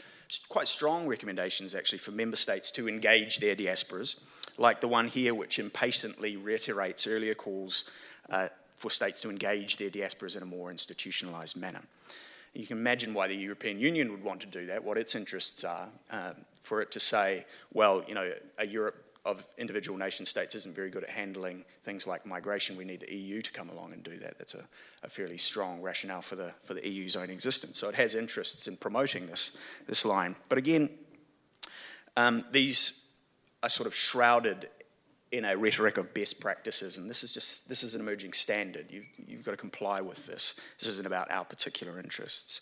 quite 0.48 0.68
strong 0.68 1.08
recommendations 1.08 1.76
actually 1.76 1.98
for 1.98 2.12
member 2.12 2.38
states 2.38 2.72
to 2.72 2.88
engage 2.88 3.40
their 3.40 3.56
diasporas, 3.56 4.24
like 4.58 4.82
the 4.82 4.88
one 4.88 5.08
here, 5.08 5.34
which 5.34 5.60
impatiently 5.60 6.38
reiterates 6.38 7.06
earlier 7.06 7.34
calls 7.34 7.90
uh, 8.30 8.48
for 8.78 8.90
states 8.90 9.22
to 9.22 9.30
engage 9.30 9.78
their 9.78 9.90
diasporas 9.90 10.38
in 10.38 10.44
a 10.44 10.46
more 10.46 10.72
institutionalized 10.72 11.60
manner. 11.60 11.82
You 12.53 12.65
can 12.65 12.77
imagine 12.77 13.13
why 13.13 13.27
the 13.27 13.36
European 13.36 13.79
Union 13.79 14.12
would 14.12 14.24
want 14.24 14.41
to 14.41 14.48
do 14.48 14.65
that, 14.68 14.84
what 14.84 14.98
its 14.98 15.15
interests 15.15 15.63
are, 15.63 15.89
um, 16.12 16.36
for 16.62 16.82
it 16.82 16.91
to 16.91 17.00
say, 17.00 17.46
well, 17.74 18.03
you 18.08 18.13
know, 18.13 18.32
a 18.58 18.68
Europe 18.68 19.06
of 19.25 19.46
individual 19.58 19.98
nation 19.98 20.25
states 20.25 20.56
isn't 20.56 20.75
very 20.75 20.89
good 20.89 21.03
at 21.03 21.10
handling 21.10 21.65
things 21.84 22.08
like 22.08 22.25
migration. 22.25 22.77
We 22.77 22.86
need 22.86 23.01
the 23.01 23.13
EU 23.13 23.41
to 23.41 23.51
come 23.51 23.70
along 23.70 23.94
and 23.94 24.03
do 24.03 24.18
that. 24.18 24.38
That's 24.38 24.56
a, 24.56 24.65
a 25.03 25.10
fairly 25.10 25.38
strong 25.38 25.82
rationale 25.82 26.22
for 26.22 26.36
the, 26.36 26.53
for 26.63 26.74
the 26.74 26.88
EU's 26.88 27.15
own 27.15 27.29
existence. 27.29 27.77
So 27.77 27.89
it 27.89 27.96
has 27.96 28.15
interests 28.15 28.68
in 28.68 28.77
promoting 28.77 29.27
this, 29.27 29.58
this 29.88 30.06
line. 30.06 30.36
But 30.48 30.58
again, 30.58 30.89
um, 32.15 32.46
these 32.51 33.18
are 33.62 33.70
sort 33.70 33.88
of 33.88 33.94
shrouded 33.94 34.70
in 35.31 35.45
a 35.45 35.55
rhetoric 35.55 35.98
of 35.98 36.13
best 36.13 36.41
practices, 36.41 36.98
and 36.98 37.09
this 37.09 37.24
is 37.24 37.31
just 37.31 37.69
this 37.69 37.83
is 37.83 37.95
an 37.95 38.01
emerging 38.01 38.33
standard. 38.33 38.88
You, 38.89 39.03
you've 39.27 39.43
got 39.43 39.51
to 39.51 39.57
comply 39.57 40.01
with 40.01 40.25
this. 40.25 40.59
This 40.79 40.88
isn't 40.88 41.05
about 41.05 41.29
our 41.31 41.45
particular 41.45 42.00
interests. 42.00 42.62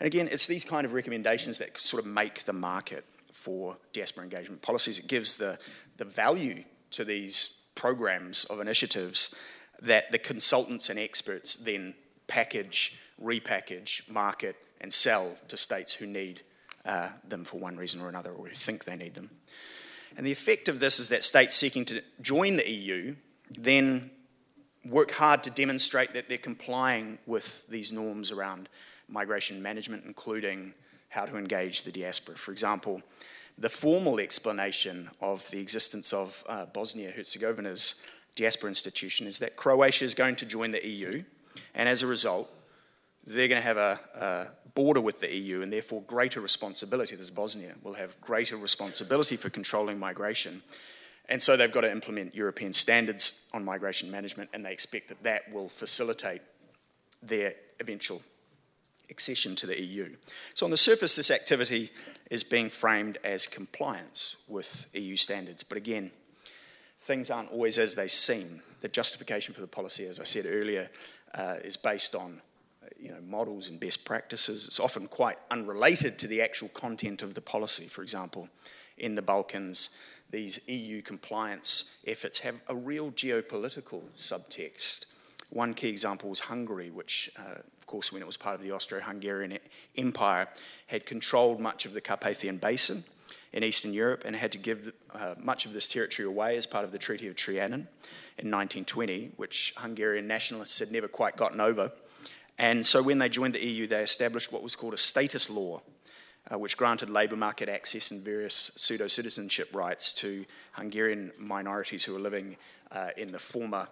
And 0.00 0.06
again, 0.06 0.28
it's 0.30 0.46
these 0.46 0.64
kind 0.64 0.84
of 0.84 0.92
recommendations 0.92 1.58
that 1.58 1.78
sort 1.78 2.04
of 2.04 2.10
make 2.10 2.44
the 2.44 2.52
market 2.52 3.04
for 3.32 3.76
diaspora 3.92 4.24
engagement 4.24 4.62
policies. 4.62 4.98
It 4.98 5.06
gives 5.06 5.36
the, 5.36 5.58
the 5.98 6.04
value 6.04 6.64
to 6.92 7.04
these 7.04 7.68
programs 7.74 8.44
of 8.46 8.60
initiatives 8.60 9.34
that 9.80 10.10
the 10.10 10.18
consultants 10.18 10.88
and 10.88 10.98
experts 10.98 11.56
then 11.56 11.94
package, 12.26 12.98
repackage, 13.22 14.10
market, 14.10 14.56
and 14.80 14.92
sell 14.92 15.36
to 15.48 15.56
states 15.56 15.92
who 15.92 16.06
need 16.06 16.42
uh, 16.84 17.10
them 17.26 17.44
for 17.44 17.58
one 17.58 17.76
reason 17.76 18.00
or 18.00 18.08
another, 18.08 18.32
or 18.32 18.48
who 18.48 18.54
think 18.54 18.84
they 18.84 18.96
need 18.96 19.14
them. 19.14 19.30
And 20.16 20.26
the 20.26 20.32
effect 20.32 20.68
of 20.68 20.80
this 20.80 20.98
is 20.98 21.08
that 21.08 21.22
states 21.22 21.54
seeking 21.54 21.84
to 21.86 22.02
join 22.20 22.56
the 22.56 22.70
EU 22.70 23.16
then 23.58 24.10
work 24.84 25.12
hard 25.12 25.42
to 25.44 25.50
demonstrate 25.50 26.12
that 26.14 26.28
they're 26.28 26.38
complying 26.38 27.18
with 27.26 27.66
these 27.68 27.92
norms 27.92 28.30
around 28.30 28.68
migration 29.08 29.62
management, 29.62 30.04
including 30.04 30.74
how 31.08 31.24
to 31.24 31.36
engage 31.36 31.82
the 31.82 31.92
diaspora. 31.92 32.36
For 32.36 32.52
example, 32.52 33.02
the 33.56 33.68
formal 33.68 34.18
explanation 34.18 35.10
of 35.20 35.48
the 35.50 35.60
existence 35.60 36.12
of 36.12 36.42
uh, 36.48 36.66
Bosnia 36.66 37.12
Herzegovina's 37.12 38.04
diaspora 38.34 38.68
institution 38.68 39.26
is 39.26 39.38
that 39.38 39.56
Croatia 39.56 40.04
is 40.04 40.14
going 40.14 40.36
to 40.36 40.46
join 40.46 40.72
the 40.72 40.86
EU, 40.86 41.22
and 41.74 41.88
as 41.88 42.02
a 42.02 42.06
result, 42.06 42.50
they're 43.26 43.48
going 43.48 43.60
to 43.60 43.66
have 43.66 43.76
a, 43.76 44.00
a 44.14 44.70
border 44.74 45.00
with 45.00 45.20
the 45.20 45.34
EU 45.34 45.62
and 45.62 45.72
therefore 45.72 46.02
greater 46.02 46.40
responsibility. 46.40 47.16
This 47.16 47.30
Bosnia 47.30 47.74
will 47.82 47.94
have 47.94 48.20
greater 48.20 48.56
responsibility 48.56 49.36
for 49.36 49.50
controlling 49.50 49.98
migration. 49.98 50.62
And 51.28 51.40
so 51.40 51.56
they've 51.56 51.72
got 51.72 51.82
to 51.82 51.90
implement 51.90 52.34
European 52.34 52.72
standards 52.72 53.48
on 53.54 53.64
migration 53.64 54.10
management, 54.10 54.50
and 54.52 54.64
they 54.64 54.72
expect 54.72 55.08
that 55.08 55.22
that 55.22 55.50
will 55.52 55.68
facilitate 55.68 56.42
their 57.22 57.54
eventual 57.80 58.22
accession 59.10 59.56
to 59.56 59.66
the 59.66 59.80
EU. 59.80 60.16
So, 60.52 60.66
on 60.66 60.70
the 60.70 60.76
surface, 60.76 61.16
this 61.16 61.30
activity 61.30 61.90
is 62.30 62.44
being 62.44 62.68
framed 62.68 63.18
as 63.24 63.46
compliance 63.46 64.36
with 64.48 64.86
EU 64.92 65.16
standards. 65.16 65.62
But 65.62 65.78
again, 65.78 66.10
things 67.00 67.30
aren't 67.30 67.50
always 67.50 67.78
as 67.78 67.94
they 67.94 68.08
seem. 68.08 68.60
The 68.80 68.88
justification 68.88 69.54
for 69.54 69.62
the 69.62 69.66
policy, 69.66 70.06
as 70.06 70.20
I 70.20 70.24
said 70.24 70.44
earlier, 70.46 70.90
uh, 71.34 71.56
is 71.64 71.76
based 71.78 72.14
on 72.14 72.42
you 73.04 73.10
know, 73.10 73.20
models 73.20 73.68
and 73.68 73.78
best 73.78 74.06
practices. 74.06 74.66
It's 74.66 74.80
often 74.80 75.06
quite 75.08 75.36
unrelated 75.50 76.18
to 76.20 76.26
the 76.26 76.40
actual 76.40 76.68
content 76.68 77.22
of 77.22 77.34
the 77.34 77.42
policy. 77.42 77.84
For 77.84 78.02
example, 78.02 78.48
in 78.96 79.14
the 79.14 79.20
Balkans, 79.20 80.00
these 80.30 80.66
EU 80.70 81.02
compliance 81.02 82.02
efforts 82.06 82.38
have 82.38 82.62
a 82.66 82.74
real 82.74 83.12
geopolitical 83.12 84.04
subtext. 84.18 85.04
One 85.50 85.74
key 85.74 85.90
example 85.90 86.30
was 86.30 86.40
Hungary, 86.40 86.90
which, 86.90 87.30
uh, 87.38 87.58
of 87.78 87.86
course, 87.86 88.10
when 88.10 88.22
it 88.22 88.26
was 88.26 88.38
part 88.38 88.54
of 88.54 88.62
the 88.62 88.72
Austro 88.72 89.00
Hungarian 89.00 89.58
Empire, 89.96 90.48
had 90.86 91.04
controlled 91.04 91.60
much 91.60 91.84
of 91.84 91.92
the 91.92 92.00
Carpathian 92.00 92.56
Basin 92.56 93.04
in 93.52 93.62
Eastern 93.62 93.92
Europe 93.92 94.22
and 94.24 94.34
had 94.34 94.50
to 94.52 94.58
give 94.58 94.94
uh, 95.12 95.34
much 95.38 95.66
of 95.66 95.74
this 95.74 95.88
territory 95.88 96.26
away 96.26 96.56
as 96.56 96.64
part 96.66 96.86
of 96.86 96.90
the 96.90 96.98
Treaty 96.98 97.28
of 97.28 97.36
Trianon 97.36 97.86
in 98.38 98.50
1920, 98.50 99.32
which 99.36 99.74
Hungarian 99.76 100.26
nationalists 100.26 100.78
had 100.78 100.90
never 100.90 101.06
quite 101.06 101.36
gotten 101.36 101.60
over. 101.60 101.92
And 102.58 102.84
so 102.86 103.02
when 103.02 103.18
they 103.18 103.28
joined 103.28 103.54
the 103.54 103.64
EU, 103.64 103.86
they 103.86 104.02
established 104.02 104.52
what 104.52 104.62
was 104.62 104.76
called 104.76 104.94
a 104.94 104.98
status 104.98 105.50
law, 105.50 105.82
uh, 106.52 106.58
which 106.58 106.76
granted 106.76 107.10
labour 107.10 107.36
market 107.36 107.68
access 107.68 108.10
and 108.10 108.22
various 108.22 108.54
pseudo 108.54 109.08
citizenship 109.08 109.68
rights 109.72 110.12
to 110.14 110.44
Hungarian 110.72 111.32
minorities 111.38 112.04
who 112.04 112.12
were 112.12 112.20
living 112.20 112.56
uh, 112.92 113.10
in 113.16 113.32
the 113.32 113.38
former 113.38 113.88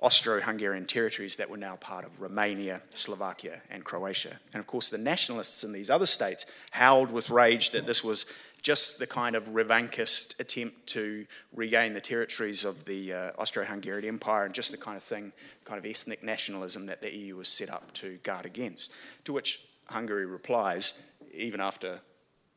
Austro 0.00 0.40
Hungarian 0.40 0.86
territories 0.86 1.36
that 1.36 1.50
were 1.50 1.58
now 1.58 1.76
part 1.76 2.06
of 2.06 2.20
Romania, 2.20 2.80
Slovakia, 2.94 3.60
and 3.70 3.84
Croatia. 3.84 4.40
And 4.54 4.60
of 4.60 4.66
course, 4.66 4.88
the 4.88 4.96
nationalists 4.96 5.62
in 5.62 5.72
these 5.72 5.90
other 5.90 6.06
states 6.06 6.46
howled 6.70 7.10
with 7.10 7.28
rage 7.28 7.72
that 7.72 7.86
this 7.86 8.02
was 8.02 8.32
just 8.62 8.98
the 8.98 9.06
kind 9.06 9.34
of 9.34 9.48
revanchist 9.48 10.38
attempt 10.38 10.86
to 10.88 11.26
regain 11.54 11.94
the 11.94 12.00
territories 12.00 12.64
of 12.64 12.84
the 12.84 13.12
uh, 13.12 13.30
Austro 13.38 13.64
Hungarian 13.64 14.06
Empire 14.06 14.44
and 14.44 14.54
just 14.54 14.70
the 14.70 14.78
kind 14.78 14.96
of 14.96 15.02
thing, 15.02 15.32
kind 15.64 15.78
of 15.78 15.86
ethnic 15.86 16.22
nationalism 16.22 16.86
that 16.86 17.02
the 17.02 17.14
EU 17.14 17.36
was 17.36 17.48
set 17.48 17.70
up 17.70 17.92
to 17.94 18.18
guard 18.22 18.46
against. 18.46 18.92
To 19.24 19.32
which 19.32 19.64
Hungary 19.86 20.26
replies, 20.26 21.10
even 21.32 21.60
after 21.60 22.00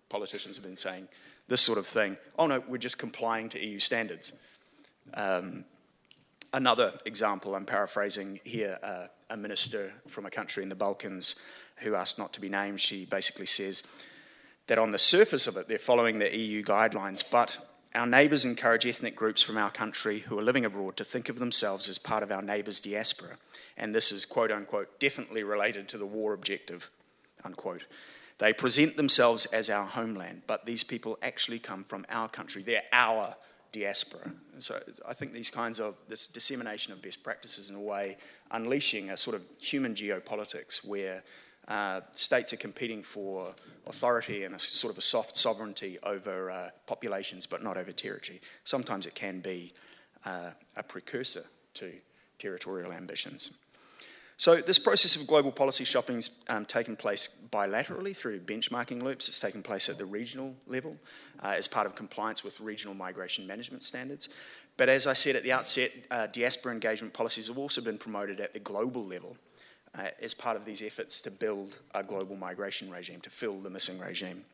politicians 0.10 0.58
have 0.58 0.66
been 0.66 0.78
saying 0.78 1.08
this 1.48 1.62
sort 1.62 1.78
of 1.78 1.86
thing, 1.86 2.18
oh 2.38 2.48
no, 2.48 2.64
we're 2.68 2.78
just 2.78 2.98
complying 2.98 3.50
to 3.50 3.66
EU 3.66 3.80
standards. 3.80 4.40
Um, 5.14 5.66
another 6.54 6.94
example, 7.06 7.56
I'm 7.56 7.66
paraphrasing 7.66 8.40
here, 8.44 8.78
uh, 8.84 9.08
a 9.30 9.38
minister 9.38 9.94
from 10.08 10.26
a 10.26 10.30
country 10.30 10.64
in 10.64 10.70
the 10.70 10.76
Balkans 10.76 11.42
who 11.78 11.96
asked 11.96 12.20
not 12.20 12.34
to 12.34 12.42
be 12.42 12.50
named, 12.50 12.80
she 12.80 13.06
basically 13.06 13.46
says, 13.46 13.92
that 14.68 14.78
on 14.78 14.92
the 14.92 14.98
surface 14.98 15.48
of 15.48 15.58
it, 15.58 15.68
they're 15.68 15.78
following 15.78 16.20
the 16.20 16.36
EU 16.36 16.64
guidelines, 16.64 17.24
but 17.30 17.58
our 17.96 18.08
neighbours 18.08 18.46
encourage 18.46 18.86
ethnic 18.86 19.16
groups 19.16 19.42
from 19.42 19.58
our 19.58 19.70
country 19.70 20.20
who 20.20 20.38
are 20.40 20.44
living 20.44 20.66
abroad 20.66 20.98
to 20.98 21.04
think 21.04 21.30
of 21.30 21.40
themselves 21.40 21.88
as 21.88 22.00
part 22.00 22.24
of 22.24 22.32
our 22.32 22.42
neighbours' 22.42 22.82
diaspora. 22.82 23.38
And 23.78 23.94
this 23.94 24.12
is, 24.12 24.26
quote 24.26 24.52
unquote, 24.52 25.00
definitely 25.00 25.44
related 25.44 25.88
to 25.90 25.98
the 25.98 26.06
war 26.06 26.34
objective, 26.34 26.90
unquote. 27.44 27.86
They 28.40 28.52
present 28.52 28.98
themselves 28.98 29.46
as 29.46 29.70
our 29.70 29.86
homeland, 29.86 30.44
but 30.48 30.66
these 30.66 30.84
people 30.84 31.20
actually 31.22 31.60
come 31.60 31.84
from 31.84 32.06
our 32.10 32.28
country. 32.28 32.64
They're 32.64 32.84
our 32.92 33.36
diaspora. 33.72 34.32
And 34.54 34.62
so 34.62 34.80
I 35.08 35.14
think 35.14 35.34
these 35.34 35.50
kinds 35.50 35.80
of, 35.80 35.96
this 36.08 36.28
dissemination 36.28 36.94
of 36.94 37.02
best 37.02 37.24
practices 37.24 37.70
in 37.70 37.76
a 37.76 37.82
way, 37.82 38.18
unleashing 38.52 39.10
a 39.10 39.18
sort 39.18 39.36
of 39.36 39.44
human 39.60 39.94
geopolitics 39.94 40.88
where 40.88 41.24
uh, 41.68 42.02
states 42.12 42.54
are 42.54 42.58
competing 42.58 43.02
for 43.02 43.54
authority 43.88 44.44
and 44.44 44.56
a 44.56 44.60
sort 44.60 44.92
of 44.92 44.98
a 44.98 45.02
soft 45.02 45.38
sovereignty 45.38 45.98
over 46.04 46.52
uh, 46.52 46.70
populations, 46.88 47.46
but 47.46 47.64
not 47.64 47.78
over 47.78 47.92
territory. 47.92 48.42
Sometimes 48.64 49.06
it 49.06 49.16
can 49.16 49.40
be 49.40 49.74
uh, 50.26 50.52
a 50.76 50.84
precursor 50.84 51.44
to 51.76 51.92
territorial 52.40 52.92
ambitions. 52.92 53.52
So, 54.38 54.56
this 54.58 54.80
process 54.80 55.16
of 55.16 55.28
global 55.28 55.52
policy 55.52 55.86
shopping 55.86 56.16
has 56.16 56.44
um, 56.50 56.66
taken 56.66 56.96
place 56.96 57.48
bilaterally 57.52 58.18
through 58.18 58.40
benchmarking 58.40 59.02
loops. 59.02 59.30
It's 59.30 59.40
taken 59.40 59.62
place 59.62 59.90
at 59.90 59.98
the 59.98 60.06
regional 60.06 60.56
level 60.66 60.98
uh, 61.42 61.54
as 61.56 61.68
part 61.68 61.86
of 61.86 61.96
compliance 61.96 62.44
with 62.44 62.60
regional 62.60 62.96
migration 62.96 63.46
management 63.46 63.84
standards. 63.84 64.30
But 64.76 64.90
as 64.90 65.06
I 65.06 65.14
said 65.14 65.36
at 65.36 65.44
the 65.44 65.52
outset, 65.52 65.92
uh, 66.10 66.28
diaspora 66.28 66.74
engagement 66.74 67.14
policies 67.14 67.48
have 67.48 67.60
also 67.60 67.80
been 67.80 68.00
promoted 68.00 68.40
at 68.40 68.54
the 68.54 68.60
global 68.60 69.06
level 69.06 69.38
uh, 69.98 70.08
as 70.22 70.34
part 70.34 70.58
of 70.58 70.66
these 70.66 70.82
efforts 70.82 71.22
to 71.22 71.32
build 71.32 71.78
a 71.94 72.04
global 72.04 72.36
migration 72.36 72.90
regime, 72.90 73.22
to 73.22 73.30
fill 73.30 73.60
the 73.60 73.70
missing 73.70 74.00
regime. 74.00 74.46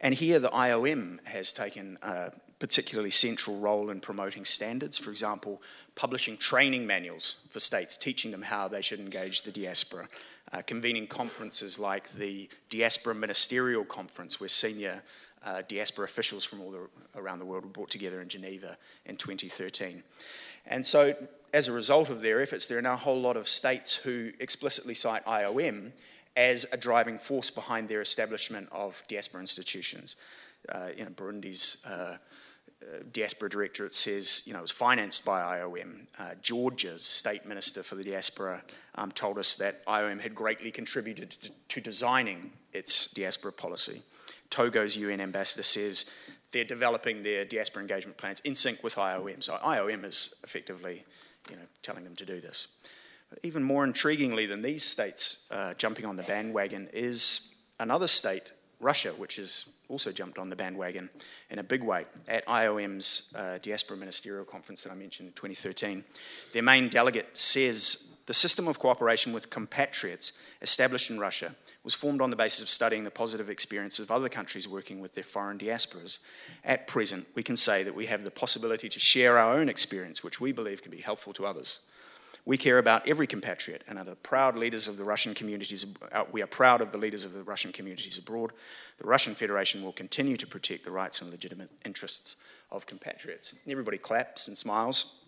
And 0.00 0.14
here 0.14 0.38
the 0.38 0.48
IOM 0.48 1.24
has 1.26 1.52
taken 1.52 1.98
a 2.02 2.32
particularly 2.58 3.10
central 3.10 3.58
role 3.58 3.90
in 3.90 4.00
promoting 4.00 4.44
standards, 4.44 4.98
for 4.98 5.10
example, 5.10 5.62
publishing 5.94 6.36
training 6.36 6.86
manuals 6.86 7.46
for 7.50 7.60
states, 7.60 7.96
teaching 7.96 8.30
them 8.30 8.42
how 8.42 8.68
they 8.68 8.82
should 8.82 9.00
engage 9.00 9.42
the 9.42 9.50
diaspora, 9.50 10.08
uh, 10.52 10.62
convening 10.62 11.06
conferences 11.06 11.78
like 11.78 12.10
the 12.10 12.48
Diaspora 12.68 13.14
Ministerial 13.14 13.84
Conference, 13.84 14.40
where 14.40 14.48
senior 14.48 15.02
uh, 15.44 15.62
diaspora 15.68 16.04
officials 16.04 16.44
from 16.44 16.60
all 16.60 16.70
the, 16.70 16.88
around 17.16 17.38
the 17.38 17.44
world 17.44 17.64
were 17.64 17.70
brought 17.70 17.90
together 17.90 18.20
in 18.20 18.28
Geneva 18.28 18.76
in 19.06 19.16
2013. 19.16 20.02
And 20.66 20.86
so 20.86 21.14
as 21.52 21.68
a 21.68 21.72
result 21.72 22.10
of 22.10 22.22
their 22.22 22.40
efforts, 22.40 22.66
there 22.66 22.78
are 22.78 22.82
now 22.82 22.94
a 22.94 22.96
whole 22.96 23.20
lot 23.20 23.36
of 23.36 23.48
states 23.48 23.96
who 23.96 24.32
explicitly 24.38 24.94
cite 24.94 25.24
IOM 25.24 25.92
as 26.36 26.64
a 26.72 26.76
driving 26.76 27.18
force 27.18 27.50
behind 27.50 27.88
their 27.88 28.00
establishment 28.00 28.68
of 28.70 29.02
diaspora 29.08 29.40
institutions. 29.40 30.16
Uh, 30.68 30.88
you 30.96 31.04
know, 31.04 31.10
Burundi's 31.10 31.84
uh, 31.86 32.18
uh, 32.82 33.02
diaspora 33.12 33.50
directorate 33.50 33.94
says, 33.94 34.42
you 34.46 34.52
know, 34.52 34.60
it 34.60 34.62
was 34.62 34.70
financed 34.70 35.26
by 35.26 35.58
IOM. 35.58 36.06
Uh, 36.18 36.34
Georgia's 36.40 37.04
state 37.04 37.44
minister 37.44 37.82
for 37.82 37.94
the 37.94 38.04
diaspora 38.04 38.62
um, 38.94 39.10
told 39.12 39.38
us 39.38 39.54
that 39.56 39.84
IOM 39.86 40.20
had 40.20 40.34
greatly 40.34 40.70
contributed 40.70 41.30
to, 41.30 41.50
to 41.68 41.80
designing 41.80 42.52
its 42.72 43.10
diaspora 43.10 43.52
policy. 43.52 44.02
Togo's 44.50 44.96
UN 44.96 45.20
ambassador 45.20 45.62
says 45.62 46.12
they're 46.52 46.64
developing 46.64 47.22
their 47.22 47.44
diaspora 47.44 47.82
engagement 47.82 48.16
plans 48.16 48.40
in 48.40 48.54
sync 48.54 48.82
with 48.82 48.96
IOM. 48.96 49.42
So 49.42 49.54
IOM 49.64 50.04
is 50.04 50.40
effectively 50.44 51.04
you 51.48 51.56
know, 51.56 51.62
telling 51.82 52.04
them 52.04 52.16
to 52.16 52.26
do 52.26 52.40
this. 52.40 52.68
But 53.30 53.38
even 53.42 53.62
more 53.62 53.86
intriguingly 53.86 54.48
than 54.48 54.62
these 54.62 54.84
states 54.84 55.48
uh, 55.50 55.74
jumping 55.74 56.04
on 56.04 56.16
the 56.16 56.24
bandwagon 56.24 56.88
is 56.92 57.62
another 57.78 58.08
state, 58.08 58.52
Russia, 58.80 59.10
which 59.10 59.36
has 59.36 59.76
also 59.88 60.10
jumped 60.10 60.38
on 60.38 60.50
the 60.50 60.56
bandwagon 60.56 61.10
in 61.50 61.58
a 61.58 61.62
big 61.62 61.82
way. 61.82 62.06
At 62.26 62.44
IOM's 62.46 63.32
uh, 63.36 63.58
Diaspora 63.62 63.96
Ministerial 63.96 64.44
Conference 64.44 64.82
that 64.82 64.92
I 64.92 64.96
mentioned 64.96 65.28
in 65.28 65.34
2013, 65.34 66.04
their 66.52 66.62
main 66.62 66.88
delegate 66.88 67.36
says 67.36 68.20
the 68.26 68.34
system 68.34 68.66
of 68.66 68.78
cooperation 68.78 69.32
with 69.32 69.50
compatriots 69.50 70.42
established 70.62 71.10
in 71.10 71.18
Russia 71.18 71.54
was 71.82 71.94
formed 71.94 72.20
on 72.20 72.30
the 72.30 72.36
basis 72.36 72.62
of 72.62 72.68
studying 72.68 73.04
the 73.04 73.10
positive 73.10 73.48
experiences 73.48 74.04
of 74.04 74.10
other 74.10 74.28
countries 74.28 74.68
working 74.68 75.00
with 75.00 75.14
their 75.14 75.24
foreign 75.24 75.58
diasporas. 75.58 76.18
At 76.64 76.86
present, 76.86 77.26
we 77.34 77.42
can 77.42 77.56
say 77.56 77.82
that 77.82 77.94
we 77.94 78.06
have 78.06 78.22
the 78.22 78.30
possibility 78.30 78.88
to 78.88 79.00
share 79.00 79.38
our 79.38 79.54
own 79.54 79.68
experience, 79.68 80.22
which 80.22 80.40
we 80.40 80.52
believe 80.52 80.82
can 80.82 80.90
be 80.90 81.00
helpful 81.00 81.32
to 81.34 81.46
others. 81.46 81.80
We 82.44 82.56
care 82.56 82.78
about 82.78 83.06
every 83.06 83.26
compatriot 83.26 83.84
and 83.86 83.98
are 83.98 84.04
the 84.04 84.16
proud 84.16 84.56
leaders 84.56 84.88
of 84.88 84.96
the 84.96 85.04
Russian 85.04 85.34
communities. 85.34 85.96
Uh, 86.10 86.24
we 86.32 86.42
are 86.42 86.46
proud 86.46 86.80
of 86.80 86.90
the 86.90 86.98
leaders 86.98 87.24
of 87.24 87.32
the 87.32 87.42
Russian 87.42 87.70
communities 87.70 88.18
abroad. 88.18 88.52
The 88.98 89.06
Russian 89.06 89.34
Federation 89.34 89.82
will 89.82 89.92
continue 89.92 90.36
to 90.36 90.46
protect 90.46 90.84
the 90.84 90.90
rights 90.90 91.20
and 91.20 91.30
legitimate 91.30 91.70
interests 91.84 92.42
of 92.70 92.86
compatriots. 92.86 93.58
Everybody 93.68 93.98
claps 93.98 94.48
and 94.48 94.56
smiles. 94.56 95.22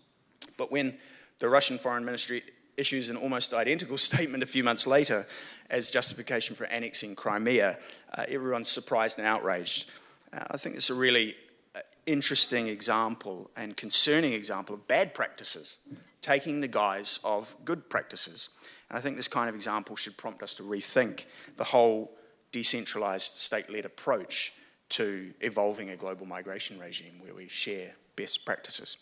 But 0.57 0.71
when 0.71 0.97
the 1.39 1.49
Russian 1.49 1.77
Foreign 1.77 2.05
Ministry 2.05 2.43
issues 2.77 3.09
an 3.09 3.17
almost 3.17 3.53
identical 3.53 3.97
statement 4.09 4.43
a 4.43 4.47
few 4.47 4.63
months 4.63 4.87
later 4.87 5.25
as 5.69 5.89
justification 5.89 6.55
for 6.55 6.65
annexing 6.65 7.15
Crimea, 7.15 7.77
uh, 8.13 8.25
everyone's 8.27 8.69
surprised 8.69 9.17
and 9.17 9.27
outraged. 9.27 9.89
Uh, 10.31 10.43
I 10.51 10.57
think 10.57 10.75
it's 10.75 10.89
a 10.89 10.93
really 10.93 11.35
uh, 11.75 11.79
interesting 12.05 12.67
example 12.67 13.49
and 13.55 13.75
concerning 13.75 14.33
example 14.33 14.75
of 14.75 14.87
bad 14.87 15.13
practices 15.13 15.77
taking 16.21 16.61
the 16.61 16.67
guise 16.67 17.19
of 17.23 17.55
good 17.65 17.89
practices. 17.89 18.57
And 18.89 18.97
I 18.97 19.01
think 19.01 19.17
this 19.17 19.27
kind 19.27 19.49
of 19.49 19.55
example 19.55 19.95
should 19.95 20.17
prompt 20.17 20.41
us 20.41 20.55
to 20.55 20.63
rethink 20.63 21.25
the 21.57 21.65
whole 21.65 22.11
decentralized 22.51 23.37
state 23.37 23.69
led 23.69 23.85
approach 23.85 24.53
to 24.89 25.33
evolving 25.41 25.89
a 25.89 25.95
global 25.95 26.25
migration 26.25 26.79
regime 26.79 27.13
where 27.19 27.33
we 27.33 27.47
share 27.47 27.91
best 28.15 28.45
practices. 28.45 28.97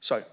So, 0.00 0.24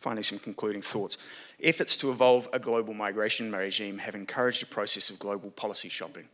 finally, 0.00 0.22
some 0.22 0.38
concluding 0.38 0.82
thoughts. 0.82 1.16
Efforts 1.62 1.96
to 1.98 2.10
evolve 2.10 2.48
a 2.52 2.58
global 2.58 2.92
migration 2.92 3.52
regime 3.52 3.98
have 3.98 4.16
encouraged 4.16 4.64
a 4.64 4.66
process 4.66 5.10
of 5.10 5.20
global 5.20 5.50
policy 5.52 5.88
shopping, 5.88 6.28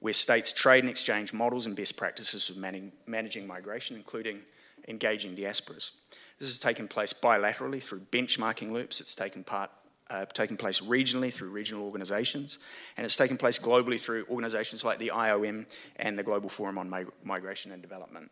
where 0.00 0.12
states 0.12 0.50
trade 0.50 0.82
and 0.82 0.90
exchange 0.90 1.32
models 1.32 1.66
and 1.66 1.76
best 1.76 1.96
practices 1.96 2.48
for 2.48 2.58
managing, 2.58 2.90
managing 3.06 3.46
migration, 3.46 3.96
including 3.96 4.40
engaging 4.88 5.36
diasporas. 5.36 5.92
This 6.40 6.48
has 6.48 6.58
taken 6.58 6.88
place 6.88 7.12
bilaterally 7.12 7.80
through 7.80 8.00
benchmarking 8.10 8.72
loops. 8.72 9.00
It's 9.00 9.14
taken 9.14 9.44
part 9.44 9.70
uh, 10.10 10.26
taken 10.26 10.56
place 10.56 10.80
regionally 10.80 11.32
through 11.32 11.50
regional 11.50 11.84
organisations, 11.84 12.58
and 12.96 13.04
it's 13.04 13.16
taken 13.16 13.38
place 13.38 13.60
globally 13.60 14.00
through 14.00 14.26
organisations 14.28 14.84
like 14.84 14.98
the 14.98 15.12
IOM 15.14 15.64
and 15.96 16.18
the 16.18 16.22
Global 16.22 16.48
Forum 16.48 16.76
on 16.76 16.90
Mig 16.90 17.08
Migration 17.22 17.70
and 17.70 17.80
Development. 17.80 18.30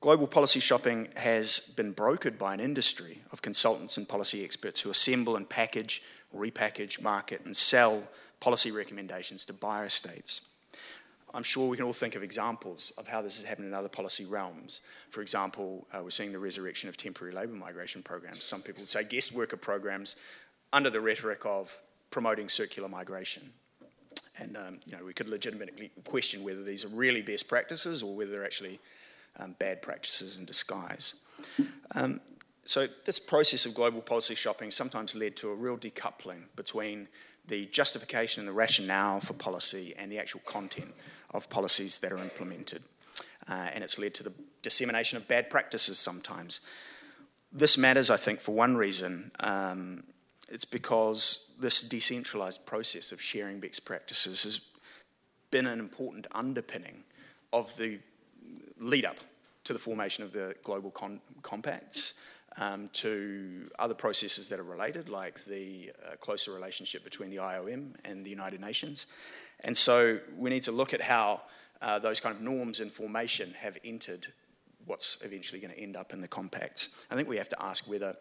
Global 0.00 0.28
policy 0.28 0.60
shopping 0.60 1.08
has 1.16 1.74
been 1.76 1.92
brokered 1.92 2.38
by 2.38 2.54
an 2.54 2.60
industry 2.60 3.22
of 3.32 3.42
consultants 3.42 3.96
and 3.96 4.08
policy 4.08 4.44
experts 4.44 4.80
who 4.80 4.90
assemble 4.90 5.34
and 5.34 5.48
package, 5.48 6.04
repackage, 6.34 7.02
market, 7.02 7.40
and 7.44 7.56
sell 7.56 8.04
policy 8.38 8.70
recommendations 8.70 9.44
to 9.46 9.52
buyer 9.52 9.88
states. 9.88 10.48
I'm 11.34 11.42
sure 11.42 11.68
we 11.68 11.76
can 11.76 11.84
all 11.84 11.92
think 11.92 12.14
of 12.14 12.22
examples 12.22 12.92
of 12.96 13.08
how 13.08 13.22
this 13.22 13.38
has 13.38 13.44
happened 13.44 13.66
in 13.66 13.74
other 13.74 13.88
policy 13.88 14.24
realms. 14.24 14.82
For 15.10 15.20
example, 15.20 15.88
uh, 15.92 16.00
we're 16.04 16.10
seeing 16.10 16.32
the 16.32 16.38
resurrection 16.38 16.88
of 16.88 16.96
temporary 16.96 17.34
labour 17.34 17.54
migration 17.54 18.04
programs. 18.04 18.44
Some 18.44 18.62
people 18.62 18.82
would 18.82 18.88
say 18.88 19.02
guest 19.02 19.34
worker 19.34 19.56
programs 19.56 20.22
under 20.72 20.90
the 20.90 21.00
rhetoric 21.00 21.44
of 21.44 21.76
promoting 22.10 22.48
circular 22.48 22.88
migration. 22.88 23.50
And 24.38 24.56
um, 24.56 24.78
you 24.86 24.96
know, 24.96 25.04
we 25.04 25.12
could 25.12 25.28
legitimately 25.28 25.90
question 26.04 26.44
whether 26.44 26.62
these 26.62 26.84
are 26.84 26.96
really 26.96 27.20
best 27.20 27.48
practices 27.48 28.00
or 28.00 28.14
whether 28.14 28.30
they're 28.30 28.44
actually 28.44 28.78
um, 29.38 29.54
bad 29.58 29.82
practices 29.82 30.38
in 30.38 30.44
disguise. 30.44 31.20
Um, 31.94 32.20
so 32.64 32.86
this 33.06 33.18
process 33.18 33.64
of 33.64 33.74
global 33.74 34.00
policy 34.00 34.34
shopping 34.34 34.70
sometimes 34.70 35.14
led 35.14 35.36
to 35.36 35.50
a 35.50 35.54
real 35.54 35.78
decoupling 35.78 36.42
between 36.54 37.08
the 37.46 37.66
justification 37.66 38.40
and 38.40 38.48
the 38.48 38.52
rationale 38.52 39.20
for 39.20 39.32
policy 39.32 39.94
and 39.98 40.12
the 40.12 40.18
actual 40.18 40.40
content 40.44 40.94
of 41.30 41.48
policies 41.48 41.98
that 42.00 42.12
are 42.12 42.18
implemented. 42.18 42.82
Uh, 43.48 43.70
and 43.74 43.82
it's 43.82 43.98
led 43.98 44.12
to 44.14 44.22
the 44.22 44.32
dissemination 44.62 45.16
of 45.16 45.26
bad 45.26 45.48
practices 45.48 45.98
sometimes. 45.98 46.60
This 47.50 47.78
matters, 47.78 48.10
I 48.10 48.18
think, 48.18 48.40
for 48.40 48.54
one 48.54 48.76
reason. 48.76 49.30
Um, 49.40 50.04
it's 50.50 50.66
because 50.66 51.56
this 51.60 51.86
decentralized 51.88 52.66
process 52.66 53.12
of 53.12 53.20
sharing 53.20 53.60
best 53.60 53.86
practices 53.86 54.44
has 54.44 54.68
been 55.50 55.66
an 55.66 55.78
important 55.78 56.26
underpinning 56.32 57.04
of 57.52 57.74
the 57.78 57.98
lead 58.78 59.04
up 59.04 59.16
to 59.64 59.72
the 59.72 59.78
formation 59.78 60.24
of 60.24 60.32
the 60.32 60.54
global 60.62 60.90
compacts, 61.42 62.14
um, 62.58 62.88
to 62.92 63.70
other 63.78 63.94
processes 63.94 64.48
that 64.48 64.58
are 64.58 64.64
related, 64.64 65.08
like 65.08 65.44
the 65.44 65.92
uh, 66.06 66.16
closer 66.16 66.52
relationship 66.52 67.04
between 67.04 67.30
the 67.30 67.36
IOM 67.36 67.94
and 68.04 68.24
the 68.24 68.30
United 68.30 68.60
Nations. 68.60 69.06
And 69.60 69.76
so 69.76 70.18
we 70.36 70.50
need 70.50 70.62
to 70.64 70.72
look 70.72 70.92
at 70.92 71.00
how 71.00 71.42
uh, 71.80 71.98
those 71.98 72.20
kind 72.20 72.34
of 72.34 72.42
norms 72.42 72.80
and 72.80 72.90
formation 72.90 73.54
have 73.58 73.78
entered 73.84 74.28
what's 74.86 75.24
eventually 75.24 75.60
going 75.60 75.72
to 75.72 75.80
end 75.80 75.96
up 75.96 76.12
in 76.12 76.20
the 76.20 76.28
compacts. 76.28 77.04
I 77.10 77.14
think 77.14 77.28
we 77.28 77.36
have 77.36 77.48
to 77.50 77.62
ask 77.62 77.88
whether 77.88 78.16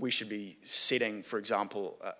we 0.00 0.10
should 0.10 0.28
be 0.28 0.56
setting, 0.62 1.22
for 1.22 1.38
example, 1.38 1.98
uh, 2.02 2.12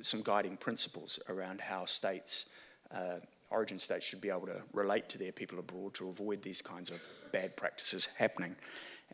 some 0.00 0.22
guiding 0.22 0.56
principles 0.56 1.18
around 1.28 1.60
how 1.60 1.84
states, 1.86 2.50
uh, 2.92 3.16
origin 3.50 3.78
states, 3.78 4.04
should 4.04 4.20
be 4.20 4.28
able 4.30 4.46
to 4.46 4.62
relate 4.72 5.08
to 5.10 5.18
their 5.18 5.32
people 5.32 5.58
abroad 5.58 5.94
to 5.94 6.08
avoid 6.08 6.42
these 6.42 6.62
kinds 6.62 6.90
of 6.90 7.00
bad 7.32 7.56
practices 7.56 8.06
happening. 8.16 8.56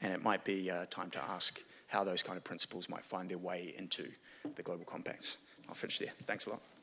And 0.01 0.13
it 0.13 0.23
might 0.23 0.45
be 0.45 0.71
uh, 0.71 0.87
time 0.91 1.11
to 1.11 1.23
ask 1.23 1.61
how 1.89 2.05
those 2.05 2.23
kind 2.23 2.37
of 2.37 2.45
principles 2.45 2.89
might 2.89 3.05
find 3.05 3.29
their 3.29 3.39
way 3.39 3.75
into 3.79 4.09
the 4.57 4.63
global 4.63 4.85
compacts. 4.85 5.39
I'll 5.69 5.75
finish 5.75 5.99
there. 5.99 6.13
Thanks 6.27 6.47
a 6.47 6.51
lot. 6.51 6.74